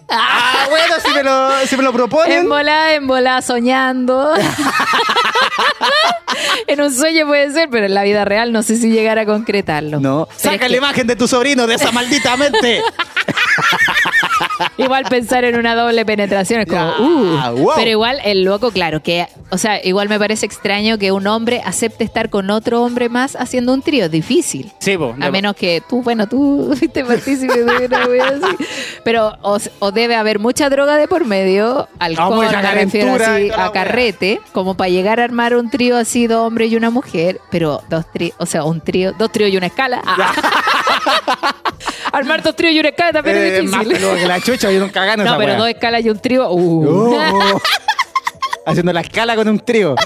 [0.09, 2.39] Ah, bueno, si me lo, si me lo proponen.
[2.39, 4.35] En bola, en bola, soñando.
[6.67, 9.27] en un sueño puede ser, pero en la vida real no sé si llegar a
[9.27, 10.01] concretarlo.
[10.01, 10.29] No.
[10.29, 12.83] Pero Saca es la imagen de tu sobrino de esa maldita mente.
[14.79, 17.57] Igual pensar en una doble penetración es como, uh.
[17.57, 17.73] wow.
[17.77, 21.63] Pero igual el loco, claro, que, o sea, igual me parece extraño que un hombre
[21.65, 24.09] acepte estar con otro hombre más haciendo un trío.
[24.09, 24.73] Difícil.
[24.79, 24.97] Sí.
[25.21, 28.65] A menos que tú, bueno, tú fuiste partícipe de una wea así.
[29.05, 33.73] Pero o, o debe haber mucha droga de por medio, alcohol, me refiero así, a
[33.73, 37.83] carrete, como para llegar a armar un trío así, dos hombres y una mujer, pero
[37.89, 40.03] dos tríos, o sea, un trío, dos tríos y una escala.
[40.05, 41.55] Ah.
[42.19, 43.97] armar dos tríos y una escala también Eh, es más difícil.
[44.07, 46.51] peludo que la chucha, yo nunca gano No, esa pero dos escalas y un trío.
[46.51, 47.15] Uh.
[47.17, 47.61] Oh.
[48.67, 49.95] Haciendo la escala con un trío.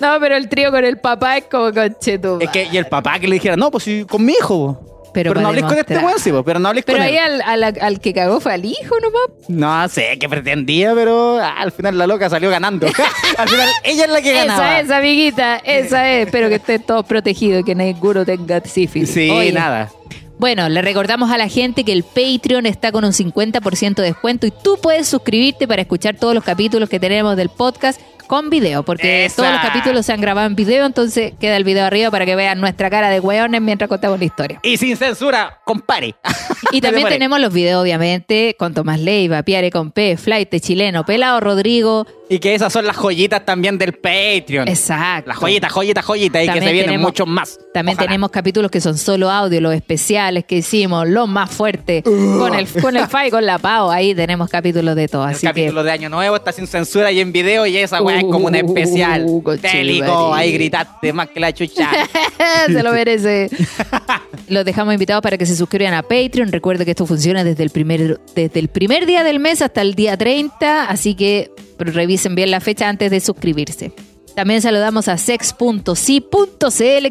[0.00, 2.38] No, pero el trío con el papá es como conchetu.
[2.40, 4.99] Es que, y el papá que le dijera, no, pues sí, con mi hijo.
[5.12, 7.40] Pero Pero, no hables con este weón, sí, pero no hables Pero con ahí él.
[7.42, 9.48] al, al- al que cagó fue al hijo nomás.
[9.48, 12.86] No sé qué pretendía, pero ah, al final la loca salió ganando.
[13.38, 14.78] al final ella es la que ganaba.
[14.78, 16.26] Esa es, amiguita, esa es.
[16.26, 19.10] Espero que estén todos protegidos y que ninguno tenga sífilis.
[19.10, 19.90] Sí, Oye, nada.
[20.38, 24.46] Bueno, le recordamos a la gente que el Patreon está con un 50% de descuento
[24.46, 28.00] y tú puedes suscribirte para escuchar todos los capítulos que tenemos del podcast
[28.30, 29.42] con video, porque Esa.
[29.42, 32.36] todos los capítulos se han grabado en video, entonces queda el video arriba para que
[32.36, 34.60] vean nuestra cara de hueones mientras contamos la historia.
[34.62, 36.14] Y sin censura, compare.
[36.72, 41.40] Y también tenemos los videos, obviamente, con Tomás Leiva, Piare con P, Flight Chileno, Pelado
[41.40, 42.06] Rodrigo.
[42.30, 44.68] Y que esas son las joyitas también del Patreon.
[44.68, 45.28] Exacto.
[45.30, 46.42] Las joyitas, joyitas, joyitas.
[46.42, 47.58] Y que También se vienen muchos más.
[47.74, 48.06] También Ojalá.
[48.08, 52.68] tenemos capítulos que son solo audio, los especiales que hicimos, los más fuertes, con el
[52.68, 55.24] con el Fai, con la Pau, ahí tenemos capítulos de todo.
[55.28, 58.18] El Así capítulo de Año Nuevo está sin censura y en video y esa weá
[58.18, 59.22] es como un Uh, especial.
[59.42, 59.60] conchetumare.
[59.78, 61.90] Télico, ahí gritaste más que la chucha.
[62.66, 63.50] se lo merece.
[64.48, 66.52] Los dejamos invitados para que se suscriban a Patreon.
[66.52, 69.94] Recuerde que esto funciona desde el primer, desde el primer día del mes hasta el
[69.94, 71.50] día 30, así que
[71.84, 73.92] revisen bien la fecha antes de suscribirse.
[74.34, 75.90] También saludamos a sex.si.cl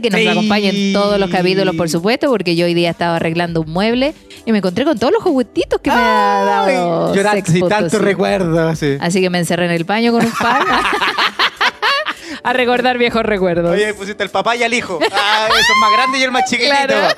[0.01, 0.27] que nos Sí.
[0.27, 4.13] acompaña en todos los capítulos, por supuesto, porque yo hoy día estaba arreglando un mueble
[4.45, 7.61] y me encontré con todos los juguetitos que me ha dado Yo tanto, sex.si.
[7.67, 8.95] tanto recuerdo, sí.
[9.01, 10.63] Así que me encerré en el baño con un pan
[12.43, 13.71] a recordar viejos recuerdos.
[13.71, 14.99] Oye, pusiste el papá y al hijo.
[15.11, 16.75] Ah, eso es más grande y el más chiquitito.
[16.75, 17.15] Claro.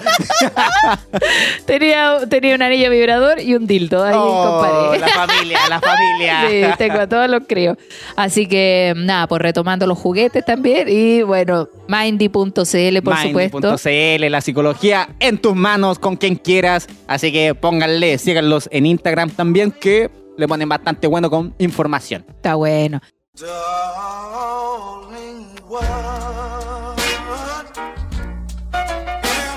[1.66, 5.00] tenía, tenía un anillo vibrador y un dildo ahí, Oh, compadre.
[5.00, 6.42] la familia, la familia.
[6.50, 7.78] Sí, tengo a todos los críos.
[8.16, 10.88] Así que nada, pues retomando los juguetes también.
[10.90, 13.60] Y bueno, mindy.cl, por supuesto.
[13.60, 16.88] Mindy.cl, la psicología en tus manos con quien quieras.
[17.08, 22.26] Así que pónganle, síganlos en Instagram también, que le ponen bastante bueno con información.
[22.30, 23.00] Está bueno.
[23.38, 25.08] Darling,
[25.66, 26.02] what am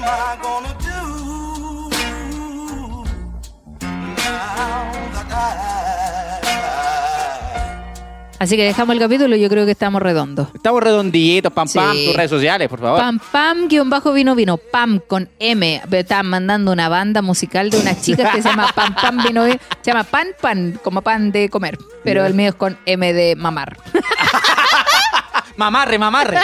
[0.04, 1.00] I gonna do
[4.16, 5.73] now that I
[8.44, 10.48] Así que dejamos el capítulo y yo creo que estamos redondos.
[10.54, 12.04] Estamos redonditos, pam, pam, Sí.
[12.08, 13.00] tus redes sociales, por favor.
[13.00, 17.78] Pam Pam guion bajo vino vino Pam con M estaban mandando una banda musical de
[17.78, 21.32] unas chicas que se llama Pam Pam vino vino se llama Pan Pan como pan
[21.32, 23.78] de comer pero el mío es con M de mamar
[25.56, 26.38] Mamarre, mamarre.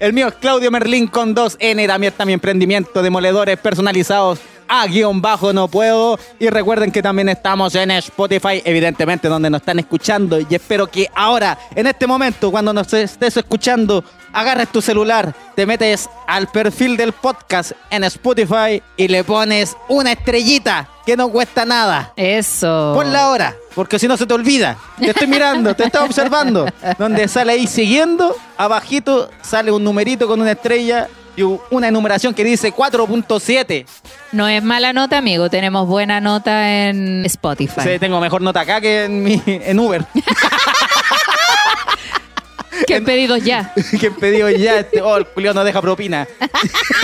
[0.00, 1.86] El mío es Claudio Merlín con 2N.
[1.86, 6.18] También está mi emprendimiento de moledores personalizados a guion bajo no puedo.
[6.38, 10.38] Y recuerden que también estamos en Spotify, evidentemente donde nos están escuchando.
[10.38, 15.66] Y espero que ahora, en este momento, cuando nos estés escuchando, agarres tu celular, te
[15.66, 21.64] metes al perfil del podcast en Spotify y le pones una estrellita que no cuesta
[21.64, 22.12] nada.
[22.16, 24.76] eso Ponla ahora, porque si no se te olvida.
[24.98, 26.66] Te estoy mirando, te estoy observando.
[26.98, 31.08] Donde sale ahí siguiendo, abajito sale un numerito con una estrella
[31.38, 33.86] y una enumeración que dice 4.7.
[34.32, 38.80] no es mala nota amigo tenemos buena nota en Spotify Sí, tengo mejor nota acá
[38.80, 40.04] que en, mi, en Uber.
[42.86, 43.72] ¿Qué pedidos ya?
[44.00, 46.26] que pedido ya, este, oh, el Julio no deja propina.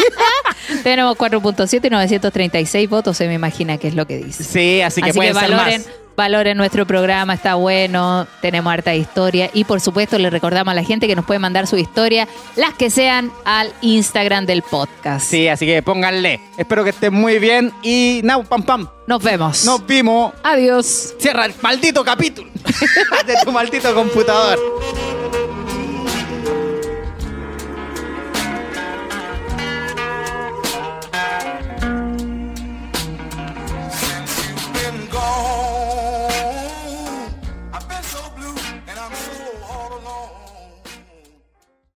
[0.82, 5.02] tenemos 4.7 y 936 votos se me imagina que es lo que dice Sí, así
[5.02, 5.88] que Así que pueden ser más.
[6.16, 10.84] Valoren nuestro programa, está bueno, tenemos harta historia y por supuesto le recordamos a la
[10.84, 15.26] gente que nos puede mandar su historia, las que sean al Instagram del podcast.
[15.26, 16.40] Sí, así que pónganle.
[16.56, 18.88] Espero que estén muy bien y now, pam, pam.
[19.06, 19.64] Nos vemos.
[19.64, 20.32] Nos vimos.
[20.42, 21.14] Adiós.
[21.18, 22.50] Cierra el maldito capítulo
[23.26, 24.58] de tu maldito computador.